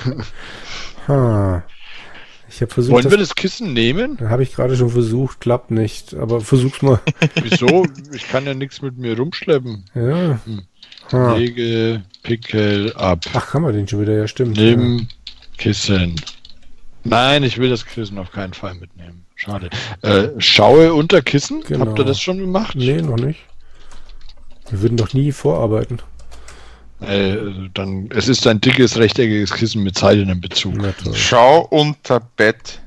Ha. 1.07 1.63
Ich 2.49 2.61
habe 2.61 2.71
versucht, 2.71 2.93
Wollen 2.93 3.11
wir 3.11 3.17
das, 3.17 3.35
Kissen 3.35 3.73
nehmen? 3.73 4.17
habe 4.29 4.43
ich 4.43 4.53
gerade 4.55 4.75
schon 4.75 4.89
versucht, 4.89 5.39
klappt 5.41 5.71
nicht, 5.71 6.13
aber 6.15 6.41
versuch's 6.41 6.81
mal. 6.81 6.99
Wieso? 7.43 7.85
Ich 8.13 8.27
kann 8.29 8.45
ja 8.45 8.53
nichts 8.53 8.81
mit 8.81 8.97
mir 8.97 9.17
rumschleppen. 9.17 9.85
Ja. 9.93 10.39
Hm. 10.45 10.61
Ha. 11.11 11.35
Lege 11.35 12.01
Pickel 12.23 12.93
ab. 12.93 13.19
Ach, 13.33 13.51
kann 13.51 13.61
man 13.61 13.73
den 13.73 13.87
schon 13.87 14.01
wieder, 14.01 14.13
ja 14.13 14.27
stimmt. 14.27 14.57
Nimm 14.57 15.07
Kissen. 15.57 16.15
Nein, 17.03 17.43
ich 17.43 17.57
will 17.59 17.69
das 17.69 17.85
Kissen 17.85 18.17
auf 18.17 18.31
keinen 18.31 18.53
Fall 18.53 18.73
mitnehmen. 18.75 19.25
Schade. 19.35 19.69
Äh, 20.01 20.29
schaue 20.39 20.93
unter 20.93 21.21
Kissen? 21.21 21.61
Genau. 21.67 21.85
Habt 21.85 21.99
ihr 21.99 22.05
das 22.05 22.19
schon 22.19 22.39
gemacht? 22.39 22.73
Ja. 22.75 22.95
Nee, 22.95 23.01
noch 23.01 23.17
nicht. 23.17 23.41
Wir 24.69 24.81
würden 24.81 24.97
doch 24.97 25.13
nie 25.13 25.31
vorarbeiten. 25.31 25.99
Äh, 27.01 27.37
dann, 27.73 28.09
es 28.11 28.27
ist 28.27 28.47
ein 28.47 28.61
dickes, 28.61 28.97
rechteckiges 28.97 29.53
Kissen 29.53 29.83
mit 29.83 29.97
seidenem 29.97 30.41
Bezug. 30.41 30.75
Schau 31.13 31.61
unter 31.69 32.19
Bett. 32.19 32.79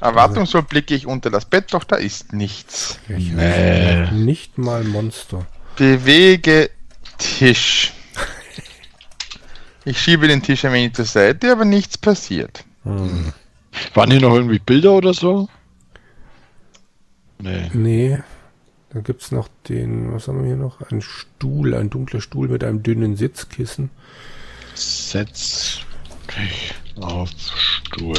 Erwartungsvoll 0.00 0.64
blicke 0.64 0.94
ich 0.94 1.06
unter 1.06 1.30
das 1.30 1.46
Bett, 1.46 1.72
doch 1.72 1.84
da 1.84 1.96
ist 1.96 2.32
nichts. 2.32 2.98
Ich 3.08 3.32
Nee. 3.32 4.10
Nicht 4.10 4.58
mal 4.58 4.84
Monster. 4.84 5.46
Bewege 5.76 6.70
Tisch. 7.18 7.92
Ich 9.86 10.00
schiebe 10.00 10.28
den 10.28 10.42
Tisch 10.42 10.64
ein 10.64 10.72
wenig 10.72 10.94
zur 10.94 11.04
Seite, 11.04 11.52
aber 11.52 11.64
nichts 11.64 11.96
passiert. 11.98 12.64
Hm. 12.84 13.32
Waren 13.94 14.10
hier 14.10 14.20
noch 14.20 14.34
irgendwie 14.34 14.58
Bilder 14.58 14.92
oder 14.92 15.14
so? 15.14 15.48
Nee. 17.38 17.70
Nee. 17.72 18.18
Dann 18.94 19.02
gibt's 19.02 19.32
noch 19.32 19.48
den, 19.68 20.12
was 20.12 20.28
haben 20.28 20.38
wir 20.38 20.46
hier 20.46 20.56
noch? 20.56 20.80
Ein 20.92 21.02
Stuhl, 21.02 21.74
ein 21.74 21.90
dunkler 21.90 22.20
Stuhl 22.20 22.46
mit 22.48 22.62
einem 22.62 22.84
dünnen 22.84 23.16
Sitzkissen. 23.16 23.90
Setz 24.74 25.80
dich 26.28 26.74
auf 27.00 27.28
Stuhl. 27.56 28.16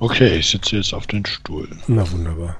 Okay, 0.00 0.38
ich 0.38 0.50
sitze 0.50 0.76
jetzt 0.76 0.94
auf 0.94 1.06
den 1.06 1.24
Stuhl. 1.26 1.68
Na 1.86 2.10
wunderbar. 2.10 2.56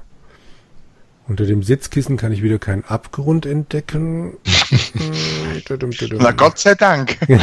Unter 1.27 1.45
dem 1.45 1.61
Sitzkissen 1.61 2.15
kann 2.15 2.31
ich 2.31 2.41
wieder 2.41 2.57
keinen 2.57 2.85
Abgrund 2.85 3.45
entdecken. 3.45 4.37
Na 6.19 6.31
Gott 6.31 6.57
sei 6.57 6.75
Dank. 6.75 7.17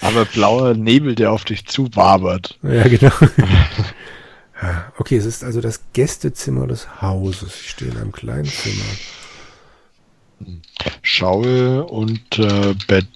Aber 0.00 0.24
blauer 0.26 0.74
Nebel, 0.74 1.16
der 1.16 1.32
auf 1.32 1.44
dich 1.44 1.66
zuwabert. 1.66 2.58
Ja, 2.62 2.86
genau. 2.86 3.12
Ja, 4.62 4.92
Okay, 4.96 5.16
es 5.16 5.26
ist 5.26 5.42
also 5.42 5.60
das 5.60 5.80
Gästezimmer 5.92 6.68
des 6.68 7.02
Hauses. 7.02 7.60
Ich 7.60 7.70
stehe 7.70 7.90
in 7.90 7.96
einem 7.98 8.12
kleinen 8.12 8.44
Zimmer. 8.44 8.84
Schaue 11.02 11.84
unter 11.84 12.74
Bettdecke. 12.86 13.12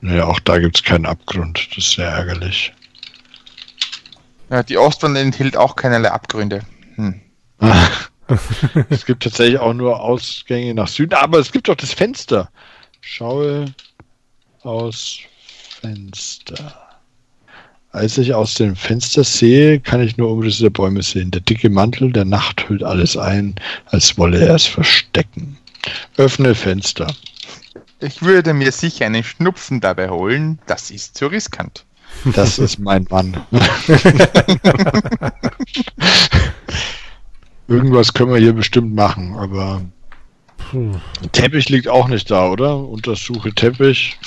Naja, 0.00 0.26
auch 0.26 0.40
da 0.40 0.58
gibt 0.58 0.76
es 0.76 0.82
keinen 0.82 1.06
Abgrund. 1.06 1.68
Das 1.70 1.78
ist 1.78 1.92
sehr 1.92 2.08
ärgerlich. 2.08 2.72
Ja, 4.50 4.62
die 4.62 4.76
Ostwand 4.76 5.16
enthält 5.16 5.56
auch 5.56 5.76
keinerlei 5.76 6.10
Abgründe. 6.10 6.62
Hm. 6.96 7.20
es 8.90 9.06
gibt 9.06 9.22
tatsächlich 9.22 9.58
auch 9.58 9.72
nur 9.72 10.00
Ausgänge 10.00 10.74
nach 10.74 10.88
Süden, 10.88 11.14
aber 11.14 11.38
es 11.38 11.52
gibt 11.52 11.68
doch 11.68 11.76
das 11.76 11.92
Fenster. 11.92 12.50
Schaue 13.00 13.66
aus 14.62 15.20
Fenster. 15.80 16.83
Als 17.94 18.18
ich 18.18 18.34
aus 18.34 18.54
dem 18.54 18.74
Fenster 18.74 19.22
sehe, 19.22 19.78
kann 19.78 20.02
ich 20.02 20.16
nur 20.16 20.32
Umrisse 20.32 20.64
der 20.64 20.70
Bäume 20.70 21.00
sehen. 21.00 21.30
Der 21.30 21.42
dicke 21.42 21.70
Mantel 21.70 22.10
der 22.10 22.24
Nacht 22.24 22.68
hüllt 22.68 22.82
alles 22.82 23.16
ein, 23.16 23.54
als 23.86 24.18
wolle 24.18 24.44
er 24.44 24.56
es 24.56 24.66
verstecken. 24.66 25.56
Öffne 26.16 26.56
Fenster. 26.56 27.06
Ich 28.00 28.20
würde 28.20 28.52
mir 28.52 28.72
sicher 28.72 29.06
einen 29.06 29.22
Schnupfen 29.22 29.80
dabei 29.80 30.10
holen. 30.10 30.58
Das 30.66 30.90
ist 30.90 31.16
zu 31.16 31.28
riskant. 31.28 31.84
Das 32.34 32.58
ist 32.58 32.80
mein 32.80 33.06
Mann. 33.10 33.36
Irgendwas 37.68 38.12
können 38.12 38.32
wir 38.32 38.40
hier 38.40 38.54
bestimmt 38.54 38.92
machen, 38.92 39.36
aber 39.36 39.82
Puh. 40.56 40.98
Teppich 41.30 41.68
liegt 41.68 41.86
auch 41.86 42.08
nicht 42.08 42.28
da, 42.28 42.50
oder? 42.50 42.76
Untersuche 42.76 43.54
Teppich. 43.54 44.18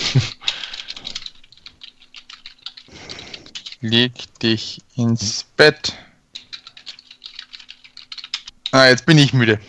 Leg 3.82 4.14
dich 4.42 4.82
ins 4.96 5.44
Bett. 5.56 5.94
Ah, 8.72 8.88
jetzt 8.88 9.06
bin 9.06 9.18
ich 9.18 9.34
müde. 9.34 9.60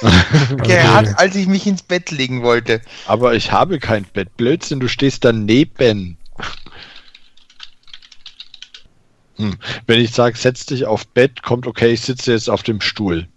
Gerade 0.58 1.18
als 1.18 1.34
ich 1.34 1.46
mich 1.46 1.66
ins 1.66 1.82
Bett 1.82 2.10
legen 2.10 2.42
wollte. 2.42 2.80
Aber 3.06 3.34
ich 3.34 3.52
habe 3.52 3.78
kein 3.78 4.04
Bett. 4.04 4.36
Blödsinn, 4.36 4.80
du 4.80 4.88
stehst 4.88 5.24
daneben. 5.24 6.18
Hm. 9.36 9.56
Wenn 9.86 10.00
ich 10.00 10.12
sage, 10.12 10.36
setz 10.36 10.66
dich 10.66 10.86
auf 10.86 11.06
Bett, 11.08 11.42
kommt 11.42 11.66
okay, 11.66 11.92
ich 11.92 12.02
sitze 12.02 12.32
jetzt 12.32 12.48
auf 12.48 12.62
dem 12.62 12.80
Stuhl. 12.80 13.28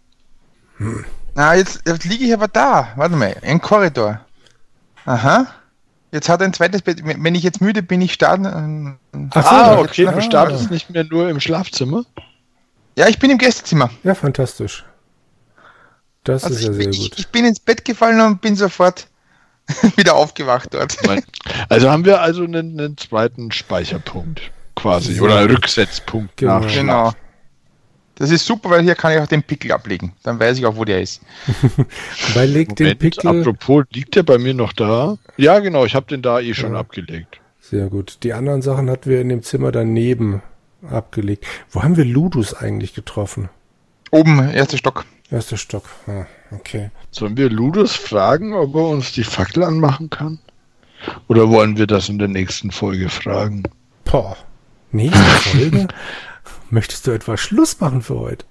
Na, 1.33 1.55
jetzt, 1.55 1.81
jetzt 1.87 2.05
liege 2.05 2.25
ich 2.25 2.33
aber 2.33 2.47
da. 2.47 2.93
Warte 2.95 3.15
mal, 3.15 3.35
ein 3.41 3.61
Korridor. 3.61 4.25
Aha. 5.05 5.47
Jetzt 6.11 6.29
hat 6.29 6.41
er 6.41 6.45
ein 6.45 6.53
zweites 6.53 6.81
Bett. 6.81 7.01
Wenn 7.03 7.35
ich 7.35 7.43
jetzt 7.43 7.59
müde 7.61 7.83
bin, 7.83 8.01
ich 8.01 8.13
starten. 8.13 8.97
Ach 9.33 9.43
so, 9.43 9.49
ah, 9.49 9.79
okay, 9.79 10.05
du 10.05 10.21
startest 10.21 10.71
nicht 10.71 10.89
mehr 10.89 11.03
nur 11.03 11.29
im 11.29 11.39
Schlafzimmer. 11.39 12.05
Ja, 12.97 13.07
ich 13.07 13.19
bin 13.19 13.29
im 13.29 13.37
Gästezimmer. 13.37 13.89
Ja, 14.03 14.15
fantastisch. 14.15 14.85
Das 16.23 16.43
ist 16.43 16.61
ja 16.63 16.71
ich, 16.71 16.75
sehr 16.77 16.85
bin- 16.85 16.85
gut. 16.91 17.11
Ich, 17.13 17.19
ich 17.19 17.27
bin 17.29 17.45
ins 17.45 17.59
Bett 17.59 17.85
gefallen 17.85 18.19
und 18.21 18.41
bin 18.41 18.55
sofort 18.55 19.07
wieder 19.97 20.15
aufgewacht 20.15 20.73
dort. 20.73 20.97
Also 21.69 21.89
haben 21.91 22.05
wir 22.05 22.21
also 22.21 22.43
einen, 22.43 22.79
einen 22.79 22.97
zweiten 22.97 23.51
Speicherpunkt 23.51 24.41
quasi 24.75 25.15
So. 25.15 25.25
oder 25.25 25.37
einen 25.39 25.51
Rücksetzpunkt 25.51 26.37
Genau. 26.37 26.59
nach 26.59 26.73
Genau. 26.73 27.11
Das 28.19 28.31
ist 28.31 28.45
super, 28.45 28.71
weil 28.71 28.81
hier 28.83 28.95
kann 28.95 29.13
ich 29.13 29.19
auch 29.19 29.27
den 29.27 29.43
Pickel 29.43 29.71
ablegen. 29.71 30.13
Dann 30.23 30.39
weiß 30.39 30.57
ich 30.57 30.65
auch, 30.65 30.75
wo 30.75 30.85
der 30.85 31.01
ist. 31.01 31.21
Weil 32.33 32.49
legt 32.49 32.79
den 32.79 32.97
Pickel. 32.97 33.41
apropos, 33.41 33.85
liegt 33.93 34.15
der 34.15 34.23
bei 34.23 34.37
mir 34.39 34.53
noch 34.55 34.73
da? 34.73 35.17
Ja, 35.37 35.59
genau, 35.59 35.85
ich 35.85 35.93
habe 35.93 36.07
den 36.07 36.21
da 36.23 36.39
eh 36.39 36.53
schon 36.55 36.73
Ja. 36.73 36.79
abgelegt. 36.79 37.39
Sehr 37.61 37.87
gut. 37.87 38.19
Die 38.23 38.33
anderen 38.33 38.61
Sachen 38.63 38.89
hatten 38.89 39.09
wir 39.09 39.21
in 39.21 39.29
dem 39.29 39.43
Zimmer 39.43 39.71
daneben 39.71 40.41
abgelegt. 40.89 41.45
Wo 41.69 41.83
haben 41.83 41.95
wir 41.97 42.05
Ludus 42.05 42.53
eigentlich 42.55 42.93
getroffen? 42.95 43.49
Oben, 44.09 44.49
erster 44.49 44.77
Stock. 44.77 45.05
Erster 45.29 45.57
Stock. 45.57 45.83
Ah, 46.07 46.25
okay. 46.51 46.89
Sollen 47.11 47.35
wir 47.37 47.49
Ludus 47.49 47.95
fragen, 47.95 48.53
ob 48.53 48.73
er 48.75 48.87
uns 48.87 49.11
die 49.11 49.25
Fackel 49.25 49.63
anmachen 49.63 50.09
kann? 50.09 50.39
Oder 51.27 51.49
wollen 51.49 51.77
wir 51.77 51.85
das 51.85 52.09
in 52.09 52.17
der 52.17 52.29
nächsten 52.29 52.71
Folge 52.71 53.09
fragen? 53.09 53.63
Boah. 54.05 54.37
Nächste 54.91 55.19
Folge? 55.19 55.87
Möchtest 56.69 57.07
du 57.07 57.11
etwa 57.11 57.37
Schluss 57.37 57.79
machen 57.79 58.01
für 58.01 58.19
heute? 58.19 58.45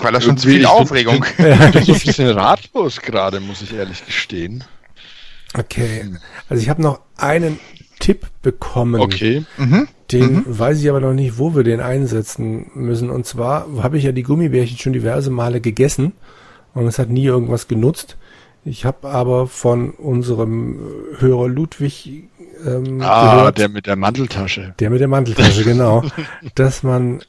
Weil 0.00 0.12
da 0.12 0.20
schon 0.20 0.36
zu 0.38 0.48
viel 0.48 0.58
bin- 0.58 0.66
Aufregung. 0.66 1.24
Ich 1.24 1.36
bin, 1.36 1.52
ich 1.52 1.70
bin 1.72 1.84
so 1.84 1.92
ein 1.92 2.00
bisschen 2.04 2.28
ratlos 2.30 3.00
gerade, 3.00 3.40
muss 3.40 3.62
ich 3.62 3.72
ehrlich 3.74 4.04
gestehen. 4.04 4.64
Okay. 5.56 6.10
Also 6.48 6.62
ich 6.62 6.68
habe 6.68 6.82
noch 6.82 7.00
einen 7.16 7.58
Tipp 8.00 8.26
bekommen. 8.42 9.00
Okay. 9.00 9.44
Mhm. 9.56 9.88
Den 10.10 10.32
Mhm. 10.34 10.44
weiß 10.46 10.80
ich 10.80 10.88
aber 10.90 11.00
noch 11.00 11.14
nicht, 11.14 11.38
wo 11.38 11.54
wir 11.54 11.62
den 11.62 11.80
einsetzen 11.80 12.70
müssen. 12.74 13.08
Und 13.10 13.24
zwar 13.26 13.66
habe 13.82 13.96
ich 13.98 14.04
ja 14.04 14.12
die 14.12 14.22
Gummibärchen 14.22 14.78
schon 14.78 14.92
diverse 14.92 15.30
Male 15.30 15.60
gegessen 15.60 16.12
und 16.74 16.86
es 16.86 16.98
hat 16.98 17.08
nie 17.08 17.24
irgendwas 17.24 17.68
genutzt. 17.68 18.16
Ich 18.66 18.84
habe 18.84 19.08
aber 19.08 19.46
von 19.46 19.90
unserem 19.90 20.78
Hörer 21.18 21.48
Ludwig 21.48 22.24
ähm, 22.66 23.00
Ah, 23.02 23.36
gehört, 23.36 23.58
der 23.58 23.68
mit 23.68 23.86
der 23.86 23.96
Manteltasche. 23.96 24.74
der 24.78 24.90
mit 24.90 25.00
der 25.00 25.08
Manteltasche, 25.08 25.64
genau, 25.64 26.04
dass 26.54 26.82
man 26.82 27.22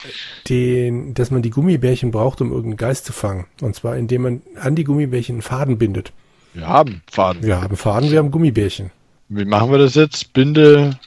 den, 0.50 1.14
dass 1.14 1.32
man 1.32 1.42
die 1.42 1.50
Gummibärchen 1.50 2.12
braucht, 2.12 2.42
um 2.42 2.50
irgendeinen 2.52 2.78
Geist 2.78 3.06
zu 3.06 3.14
fangen. 3.14 3.46
Und 3.62 3.76
zwar 3.76 3.96
indem 3.98 4.22
man 4.24 4.42
an 4.62 4.76
die 4.76 4.84
Gummibärchen 4.84 5.36
einen 5.36 5.42
Faden 5.42 5.78
bindet. 5.78 6.12
Wir 6.54 6.68
haben 6.68 7.02
Faden. 7.12 7.44
Wir 7.44 7.62
haben 7.62 7.76
Faden, 7.78 8.12
wir 8.12 8.20
haben 8.20 8.32
Gummibärchen. 8.32 8.92
Wie 9.30 9.46
machen 9.46 9.72
wir 9.72 9.78
das 9.80 9.96
jetzt? 9.96 10.34
Binde, 10.34 10.98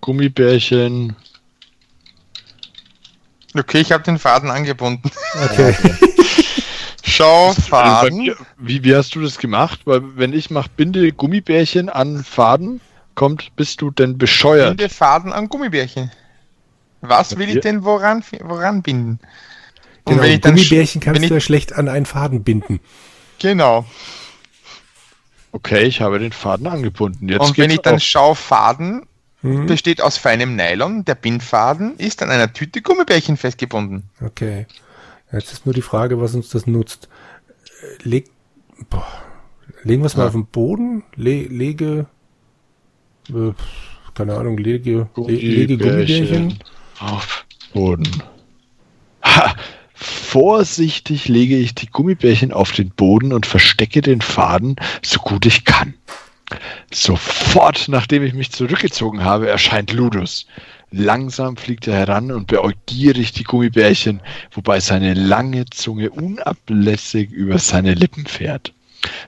Gummibärchen. 0.00 1.14
Okay, 3.54 3.80
ich 3.80 3.92
habe 3.92 4.04
den 4.04 4.18
Faden 4.18 4.50
angebunden. 4.50 5.10
Okay. 5.44 5.74
Schau, 7.02 7.48
Also 7.48 7.62
bei 7.62 7.66
Faden. 7.68 8.18
mir- 8.18 8.36
Wie, 8.58 8.84
wie 8.84 8.94
hast 8.94 9.14
du 9.14 9.20
das 9.20 9.38
gemacht? 9.38 9.80
Weil 9.84 10.02
wenn 10.16 10.32
ich 10.32 10.50
mache 10.50 10.70
Binde 10.76 11.10
Gummibärchen 11.12 11.88
an 11.88 12.22
Faden, 12.22 12.80
kommt, 13.14 13.54
bist 13.56 13.80
du 13.80 13.90
denn 13.90 14.18
bescheuert? 14.18 14.76
Binde 14.76 14.92
Faden 14.92 15.32
an 15.32 15.48
Gummibärchen. 15.48 16.10
Was 17.00 17.36
will 17.38 17.48
Ja. 17.48 17.56
ich 17.56 17.60
denn 17.60 17.84
woran, 17.84 18.22
woran 18.42 18.82
binden? 18.82 19.20
Und 20.04 20.14
Genau, 20.14 20.22
wenn 20.22 20.32
ich 20.32 20.40
dann 20.40 20.54
Gummibärchen 20.54 21.00
kannst 21.00 21.22
du 21.22 21.34
ja 21.34 21.40
schlecht 21.40 21.72
an 21.74 21.88
einen 21.88 22.06
Faden 22.06 22.42
binden. 22.42 22.80
Genau. 23.38 23.84
Okay, 25.52 25.82
ich 25.84 26.00
habe 26.00 26.18
den 26.18 26.32
Faden 26.32 26.66
angebunden. 26.66 27.28
Jetzt 27.28 27.40
Und 27.40 27.58
wenn 27.58 27.70
ich 27.70 27.80
dann 27.80 27.96
auf. 27.96 28.02
schaue, 28.02 28.34
Faden 28.36 29.06
Hm? 29.42 29.66
besteht 29.66 30.02
aus 30.02 30.16
feinem 30.18 30.54
Nylon. 30.54 31.04
Der 31.06 31.14
Bindfaden 31.14 31.96
ist 31.96 32.22
an 32.22 32.30
einer 32.30 32.52
Tüte 32.52 32.82
Gummibärchen 32.82 33.36
festgebunden. 33.38 34.10
Okay. 34.20 34.66
Jetzt 35.32 35.52
ist 35.52 35.64
nur 35.64 35.74
die 35.74 35.80
Frage, 35.82 36.20
was 36.20 36.34
uns 36.34 36.50
das 36.50 36.66
nutzt. 36.66 37.08
Äh, 37.82 38.02
Leg, 38.08 38.30
boah, 38.90 39.06
legen 39.82 40.02
wir 40.02 40.06
es 40.06 40.16
mal 40.16 40.24
Ja. 40.24 40.26
auf 40.28 40.34
den 40.34 40.46
Boden? 40.46 41.02
Le, 41.16 41.44
lege, 41.44 42.06
äh, 43.34 43.52
keine 44.14 44.34
Ahnung, 44.36 44.58
lege, 44.58 45.08
le, 45.16 45.32
lege 45.32 45.78
Gummibärchen. 45.78 46.58
auf 46.98 47.44
Boden. 47.72 48.22
Ha! 49.24 49.54
Vorsichtig 49.94 51.28
lege 51.28 51.56
ich 51.56 51.74
die 51.74 51.88
Gummibärchen 51.88 52.52
auf 52.52 52.72
den 52.72 52.90
Boden 52.90 53.32
und 53.32 53.44
verstecke 53.44 54.00
den 54.00 54.20
Faden, 54.22 54.76
so 55.02 55.20
gut 55.20 55.44
ich 55.44 55.64
kann. 55.64 55.94
Sofort, 56.92 57.86
nachdem 57.88 58.24
ich 58.24 58.32
mich 58.32 58.50
zurückgezogen 58.50 59.24
habe, 59.24 59.48
erscheint 59.48 59.92
Ludus. 59.92 60.46
Langsam 60.90 61.56
fliegt 61.56 61.86
er 61.86 61.94
heran 61.94 62.32
und 62.32 62.48
beäugt 62.48 62.86
gierig 62.86 63.32
die 63.32 63.44
Gummibärchen, 63.44 64.20
wobei 64.52 64.80
seine 64.80 65.14
lange 65.14 65.66
Zunge 65.66 66.10
unablässig 66.10 67.30
über 67.30 67.58
seine 67.58 67.94
Lippen 67.94 68.26
fährt. 68.26 68.72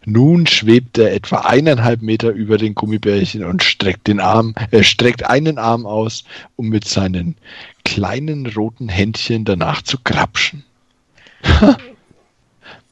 Nun 0.05 0.47
schwebt 0.47 0.99
er 0.99 1.13
etwa 1.13 1.41
eineinhalb 1.41 2.03
Meter 2.03 2.31
über 2.31 2.59
den 2.59 2.75
Gummibärchen 2.75 3.45
und 3.45 3.63
streckt 3.63 4.07
den 4.07 4.21
Arm, 4.21 4.55
er 4.71 4.83
streckt 4.85 5.25
einen 5.25 5.59
Arm 5.59 5.87
aus, 5.87 6.25
um 6.57 6.69
mit 6.69 6.87
seinen 6.87 7.37
kleinen 7.85 8.47
roten 8.47 8.89
Händchen 8.89 9.45
danach 9.45 9.83
zu 9.83 9.99
krapschen. 10.03 10.65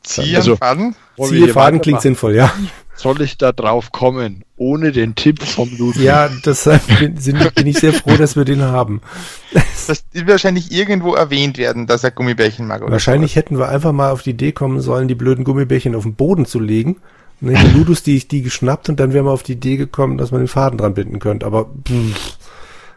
Ziehe 0.02 0.36
Also, 0.36 0.52
am 0.52 0.58
Faden. 0.58 0.94
Wollen 1.16 1.30
wir 1.30 1.36
Ziehe 1.36 1.44
hier 1.46 1.54
Faden 1.54 1.80
klingt 1.80 2.00
sinnvoll, 2.00 2.34
ja. 2.34 2.52
Soll 3.00 3.22
ich 3.22 3.38
da 3.38 3.52
drauf 3.52 3.92
kommen, 3.92 4.44
ohne 4.56 4.92
den 4.92 5.14
Tipp 5.14 5.42
vom 5.42 5.70
Ludwig? 5.78 6.02
Ja, 6.02 6.28
deshalb 6.44 6.82
bin, 6.98 7.16
sind, 7.16 7.54
bin 7.54 7.66
ich 7.66 7.78
sehr 7.78 7.94
froh, 7.94 8.14
dass 8.18 8.36
wir 8.36 8.44
den 8.44 8.60
haben. 8.60 9.00
Das 9.86 10.04
wird 10.12 10.28
wahrscheinlich 10.28 10.70
irgendwo 10.70 11.14
erwähnt 11.14 11.56
werden, 11.56 11.86
dass 11.86 12.04
er 12.04 12.10
Gummibärchen 12.10 12.66
mag. 12.66 12.82
Oder 12.82 12.92
Wahrscheinlich 12.92 13.36
hätten 13.36 13.58
wir 13.58 13.70
einfach 13.70 13.92
mal 13.92 14.10
auf 14.10 14.20
die 14.20 14.30
Idee 14.30 14.52
kommen 14.52 14.82
sollen, 14.82 15.08
die 15.08 15.14
blöden 15.14 15.44
Gummibärchen 15.44 15.94
auf 15.94 16.02
den 16.02 16.14
Boden 16.14 16.44
zu 16.44 16.60
legen. 16.60 16.96
Dann 17.40 17.54
hätte 17.54 17.74
Ludus 17.74 18.02
die, 18.02 18.18
die 18.18 18.42
geschnappt 18.42 18.90
und 18.90 19.00
dann 19.00 19.14
wären 19.14 19.24
wir 19.24 19.32
auf 19.32 19.44
die 19.44 19.52
Idee 19.52 19.78
gekommen, 19.78 20.18
dass 20.18 20.30
man 20.30 20.42
den 20.42 20.48
Faden 20.48 20.76
dran 20.76 20.92
binden 20.92 21.20
könnte. 21.20 21.46
Aber 21.46 21.70
pff, 21.88 22.36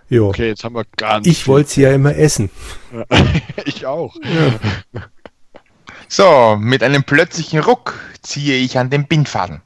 jo. 0.10 0.28
Okay, 0.28 0.50
jetzt 0.50 0.66
haben 0.66 0.76
wir 0.76 0.84
ganz. 0.98 1.26
Ich 1.28 1.48
wollte 1.48 1.70
sie 1.70 1.82
ja 1.84 1.94
immer 1.94 2.14
essen. 2.14 2.50
ich 3.66 3.86
auch. 3.86 4.14
So, 6.10 6.58
mit 6.60 6.84
einem 6.84 7.06
plötzlichen 7.06 7.60
Ruck 7.60 7.98
ziehe 8.22 8.58
ich 8.58 8.78
an 8.78 8.90
den 8.90 9.08
Bindfaden. 9.08 9.62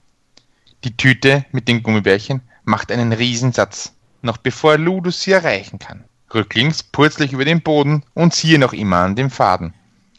Die 0.84 0.96
Tüte 0.96 1.44
mit 1.52 1.68
den 1.68 1.82
Gummibärchen 1.82 2.42
macht 2.64 2.92
einen 2.92 3.12
Riesensatz, 3.12 3.94
noch 4.22 4.38
bevor 4.38 4.78
Ludus 4.78 5.22
sie 5.22 5.32
erreichen 5.32 5.80
kann. 5.80 6.04
Rücklings 6.34 6.84
purzle 6.84 7.26
ich 7.26 7.34
über 7.34 7.46
den 7.46 7.62
Boden 7.62 8.04
und 8.14 8.34
ziehe 8.34 8.60
noch 8.60 8.74
immer 8.74 8.98
an 8.98 9.16
dem 9.16 9.32
Faden. 9.32 9.74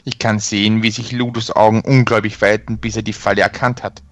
Ich 0.04 0.18
kann 0.18 0.40
sehen, 0.40 0.82
wie 0.82 0.90
sich 0.90 1.12
Ludus 1.12 1.54
Augen 1.54 1.82
ungläubig 1.82 2.40
weiten, 2.40 2.78
bis 2.78 2.96
er 2.96 3.02
die 3.02 3.12
Falle 3.12 3.42
erkannt 3.42 3.82
hat. 3.82 4.02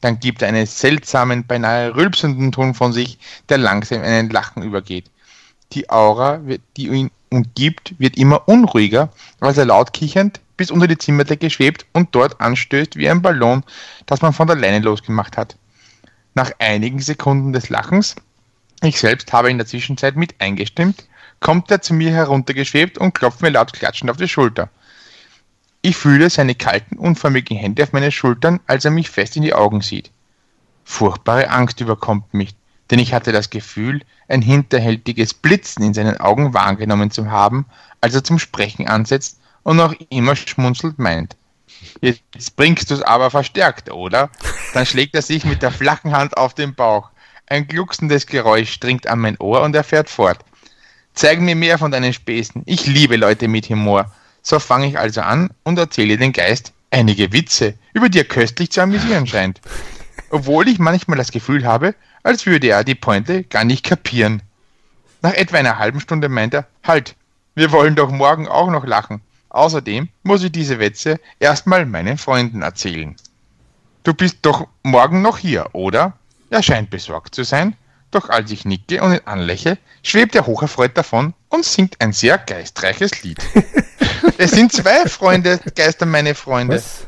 Dann 0.00 0.20
gibt 0.20 0.42
er 0.42 0.48
einen 0.48 0.66
seltsamen, 0.66 1.46
beinahe 1.46 1.94
rülpsenden 1.94 2.52
Ton 2.52 2.74
von 2.74 2.92
sich, 2.92 3.18
der 3.48 3.58
langsam 3.58 3.98
in 3.98 4.04
einen 4.04 4.30
Lachen 4.30 4.62
übergeht. 4.62 5.10
Die 5.72 5.90
Aura, 5.90 6.40
die 6.76 6.88
ihn 6.88 7.10
umgibt, 7.30 7.94
wird 7.98 8.16
immer 8.16 8.48
unruhiger, 8.48 9.10
als 9.40 9.58
er 9.58 9.64
laut 9.64 9.92
kichernd 9.92 10.40
bis 10.56 10.70
unter 10.70 10.86
die 10.86 10.98
Zimmerdecke 10.98 11.48
schwebt 11.48 11.86
und 11.94 12.14
dort 12.14 12.38
anstößt 12.38 12.96
wie 12.96 13.08
ein 13.08 13.22
Ballon, 13.22 13.64
das 14.04 14.20
man 14.20 14.34
von 14.34 14.46
der 14.46 14.56
Leine 14.56 14.80
losgemacht 14.80 15.38
hat. 15.38 15.56
Nach 16.34 16.52
einigen 16.58 17.00
Sekunden 17.00 17.52
des 17.52 17.68
Lachens, 17.70 18.14
ich 18.82 19.00
selbst 19.00 19.32
habe 19.32 19.50
in 19.50 19.58
der 19.58 19.66
Zwischenzeit 19.66 20.16
mit 20.16 20.40
eingestimmt, 20.40 21.06
kommt 21.40 21.70
er 21.70 21.82
zu 21.82 21.92
mir 21.92 22.12
heruntergeschwebt 22.12 22.98
und 22.98 23.14
klopft 23.14 23.42
mir 23.42 23.50
laut 23.50 23.72
klatschend 23.72 24.10
auf 24.10 24.16
die 24.16 24.28
Schulter. 24.28 24.70
Ich 25.82 25.96
fühle 25.96 26.30
seine 26.30 26.54
kalten, 26.54 26.98
unförmigen 26.98 27.56
Hände 27.56 27.82
auf 27.82 27.92
meine 27.92 28.12
Schultern, 28.12 28.60
als 28.66 28.84
er 28.84 28.90
mich 28.90 29.10
fest 29.10 29.36
in 29.36 29.42
die 29.42 29.54
Augen 29.54 29.80
sieht. 29.80 30.10
Furchtbare 30.84 31.50
Angst 31.50 31.80
überkommt 31.80 32.32
mich, 32.34 32.54
denn 32.90 32.98
ich 32.98 33.14
hatte 33.14 33.32
das 33.32 33.50
Gefühl, 33.50 34.02
ein 34.28 34.42
hinterhältiges 34.42 35.34
Blitzen 35.34 35.82
in 35.82 35.94
seinen 35.94 36.18
Augen 36.18 36.54
wahrgenommen 36.54 37.10
zu 37.10 37.30
haben, 37.30 37.66
als 38.00 38.14
er 38.14 38.24
zum 38.24 38.38
Sprechen 38.38 38.88
ansetzt 38.88 39.40
und 39.62 39.76
noch 39.76 39.94
immer 40.10 40.36
schmunzelt 40.36 40.98
meint. 40.98 41.36
Jetzt 42.00 42.56
bringst 42.56 42.90
du 42.90 42.94
es 42.94 43.02
aber 43.02 43.30
verstärkt, 43.30 43.90
oder? 43.90 44.30
Dann 44.74 44.86
schlägt 44.86 45.14
er 45.14 45.22
sich 45.22 45.44
mit 45.44 45.62
der 45.62 45.70
flachen 45.70 46.12
Hand 46.12 46.36
auf 46.36 46.54
den 46.54 46.74
Bauch. 46.74 47.10
Ein 47.46 47.66
glucksendes 47.66 48.26
Geräusch 48.26 48.78
dringt 48.80 49.06
an 49.06 49.18
mein 49.18 49.38
Ohr 49.38 49.62
und 49.62 49.74
er 49.74 49.84
fährt 49.84 50.08
fort. 50.08 50.38
Zeig 51.14 51.40
mir 51.40 51.56
mehr 51.56 51.78
von 51.78 51.90
deinen 51.90 52.12
Späßen. 52.12 52.62
Ich 52.66 52.86
liebe 52.86 53.16
Leute 53.16 53.48
mit 53.48 53.68
Humor. 53.68 54.10
So 54.42 54.58
fange 54.58 54.86
ich 54.86 54.98
also 54.98 55.20
an 55.20 55.50
und 55.64 55.78
erzähle 55.78 56.16
den 56.16 56.32
Geist 56.32 56.72
einige 56.90 57.32
Witze, 57.32 57.74
über 57.92 58.08
die 58.08 58.18
er 58.18 58.24
köstlich 58.24 58.70
zu 58.70 58.80
amüsieren 58.80 59.26
scheint. 59.26 59.60
Obwohl 60.30 60.68
ich 60.68 60.78
manchmal 60.78 61.18
das 61.18 61.32
Gefühl 61.32 61.64
habe, 61.66 61.94
als 62.22 62.46
würde 62.46 62.68
er 62.68 62.84
die 62.84 62.94
Pointe 62.94 63.44
gar 63.44 63.64
nicht 63.64 63.84
kapieren. 63.84 64.42
Nach 65.22 65.32
etwa 65.34 65.58
einer 65.58 65.78
halben 65.78 66.00
Stunde 66.00 66.28
meint 66.28 66.54
er, 66.54 66.66
halt, 66.84 67.16
wir 67.54 67.72
wollen 67.72 67.96
doch 67.96 68.10
morgen 68.10 68.48
auch 68.48 68.70
noch 68.70 68.86
lachen. 68.86 69.20
Außerdem 69.50 70.08
muss 70.22 70.42
ich 70.42 70.52
diese 70.52 70.78
Witze 70.78 71.20
erstmal 71.38 71.84
meinen 71.86 72.18
Freunden 72.18 72.62
erzählen. 72.62 73.16
Du 74.04 74.14
bist 74.14 74.38
doch 74.42 74.66
morgen 74.82 75.22
noch 75.22 75.38
hier, 75.38 75.66
oder? 75.72 76.14
Er 76.48 76.62
scheint 76.62 76.90
besorgt 76.90 77.34
zu 77.34 77.44
sein, 77.44 77.76
doch 78.10 78.28
als 78.30 78.50
ich 78.50 78.64
nicke 78.64 79.02
und 79.02 79.12
ihn 79.12 79.20
anlächle, 79.24 79.78
schwebt 80.02 80.34
er 80.34 80.46
hocherfreut 80.46 80.96
davon 80.96 81.34
und 81.48 81.64
singt 81.64 82.00
ein 82.00 82.12
sehr 82.12 82.38
geistreiches 82.38 83.22
Lied. 83.22 83.38
es 84.38 84.52
sind 84.52 84.72
zwei 84.72 85.06
Freunde, 85.06 85.60
Geister 85.74 86.06
meine 86.06 86.34
Freunde. 86.34 86.76
Was? 86.76 87.06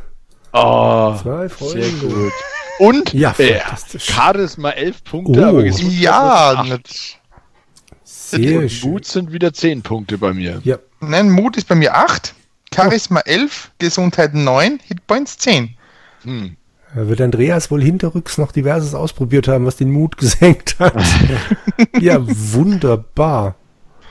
Oh, 0.53 1.17
Zwei 1.23 1.49
Freunde. 1.49 1.83
sehr 1.83 1.91
gut. 2.09 2.33
Und 2.79 3.13
Ja, 3.15 3.35
äh. 3.39 3.61
Charisma 3.99 4.71
11 4.71 5.05
Punkte, 5.05 5.41
Oh. 5.41 5.49
aber 5.49 5.65
Ja, 5.65 6.53
acht. 6.59 7.19
Sehr 8.15 8.59
Und 8.61 8.69
schön. 8.71 8.91
Mut 8.91 9.07
sind 9.07 9.33
wieder 9.33 9.53
10 9.55 9.83
Punkte 9.83 10.19
bei 10.19 10.35
mir. 10.35 10.61
Ja, 10.65 10.77
nein, 11.01 11.31
Mut 11.31 11.57
ist 11.57 11.67
bei 11.67 11.75
mir 11.75 11.97
8, 11.97 12.35
Charisma 12.75 13.21
11, 13.21 13.71
Gesundheit 13.79 14.35
9, 14.35 14.81
Hitpoints 14.87 15.39
10. 15.39 15.75
Hm. 16.25 16.57
da 16.95 17.09
wird 17.09 17.21
Andreas 17.23 17.71
wohl 17.71 17.83
hinterrücks 17.83 18.37
noch 18.39 18.53
diverses 18.53 18.95
ausprobiert 18.95 19.49
haben, 19.49 19.65
was 19.65 19.77
den 19.77 19.91
Mut 19.91 20.17
gesenkt 20.19 20.79
hat. 20.79 20.95
ja, 22.01 22.19
wunderbar. 22.21 23.57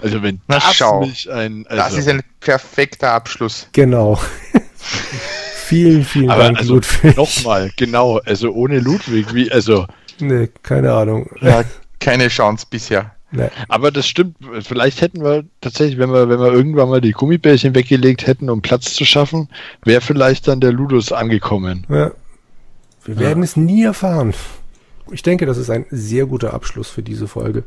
Also 0.01 0.23
wenn 0.23 0.41
Na, 0.47 0.55
das 0.55 0.73
schau. 0.73 1.01
nicht 1.05 1.29
ein... 1.29 1.65
Also, 1.67 1.83
Das 1.83 1.93
ist 1.93 2.07
ein 2.09 2.23
perfekter 2.39 3.11
Abschluss. 3.11 3.67
Genau. 3.71 4.19
vielen, 4.75 6.03
vielen 6.03 6.31
aber 6.31 6.45
Dank, 6.45 6.57
also 6.57 6.75
Ludwig. 6.75 7.15
nochmal, 7.17 7.71
genau, 7.77 8.17
also 8.25 8.51
ohne 8.51 8.79
Ludwig, 8.79 9.33
wie, 9.35 9.51
also, 9.51 9.85
Nee, 10.19 10.49
keine 10.63 10.91
Ahnung. 10.91 11.29
Ja, 11.39 11.63
keine 11.99 12.27
Chance 12.29 12.65
bisher. 12.69 13.15
Nee. 13.31 13.49
Aber 13.69 13.91
das 13.91 14.07
stimmt, 14.07 14.35
vielleicht 14.61 15.01
hätten 15.01 15.23
wir 15.23 15.45
tatsächlich, 15.61 15.97
wenn 15.97 16.11
wir, 16.11 16.27
wenn 16.27 16.39
wir 16.39 16.51
irgendwann 16.51 16.89
mal 16.89 17.01
die 17.01 17.13
Gummibärchen 17.13 17.73
weggelegt 17.75 18.27
hätten, 18.27 18.49
um 18.49 18.61
Platz 18.61 18.93
zu 18.93 19.05
schaffen, 19.05 19.49
wäre 19.83 20.01
vielleicht 20.01 20.47
dann 20.47 20.59
der 20.59 20.73
Ludus 20.73 21.11
angekommen. 21.11 21.85
Ja. 21.89 22.11
Wir 23.05 23.19
werden 23.19 23.39
ja. 23.39 23.45
es 23.45 23.55
nie 23.55 23.83
erfahren. 23.83 24.33
Ich 25.11 25.23
denke, 25.23 25.45
das 25.45 25.57
ist 25.57 25.69
ein 25.69 25.85
sehr 25.89 26.25
guter 26.25 26.53
Abschluss 26.53 26.89
für 26.89 27.01
diese 27.01 27.27
Folge, 27.27 27.63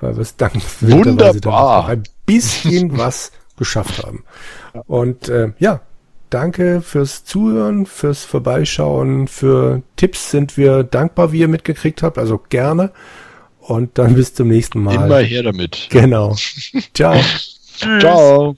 weil 0.00 0.16
wir 0.16 0.22
es 0.22 0.36
dankenswerterweise 0.36 1.40
dann 1.40 1.52
noch 1.52 1.88
ein 1.88 2.02
bisschen 2.24 2.98
was 2.98 3.32
geschafft 3.56 4.04
haben. 4.04 4.24
Und 4.86 5.28
äh, 5.28 5.52
ja, 5.58 5.80
danke 6.30 6.80
fürs 6.80 7.24
Zuhören, 7.24 7.86
fürs 7.86 8.24
Vorbeischauen, 8.24 9.28
für 9.28 9.82
Tipps 9.96 10.30
sind 10.30 10.56
wir 10.56 10.82
dankbar, 10.82 11.32
wie 11.32 11.40
ihr 11.40 11.48
mitgekriegt 11.48 12.02
habt, 12.02 12.18
also 12.18 12.40
gerne. 12.48 12.92
Und 13.66 13.98
dann 13.98 14.14
bis 14.14 14.32
zum 14.32 14.48
nächsten 14.48 14.80
Mal. 14.80 14.94
Immer 14.94 15.18
her 15.18 15.42
damit. 15.42 15.88
Genau. 15.90 16.36
Ciao. 16.94 17.20
Ciao. 18.00 18.56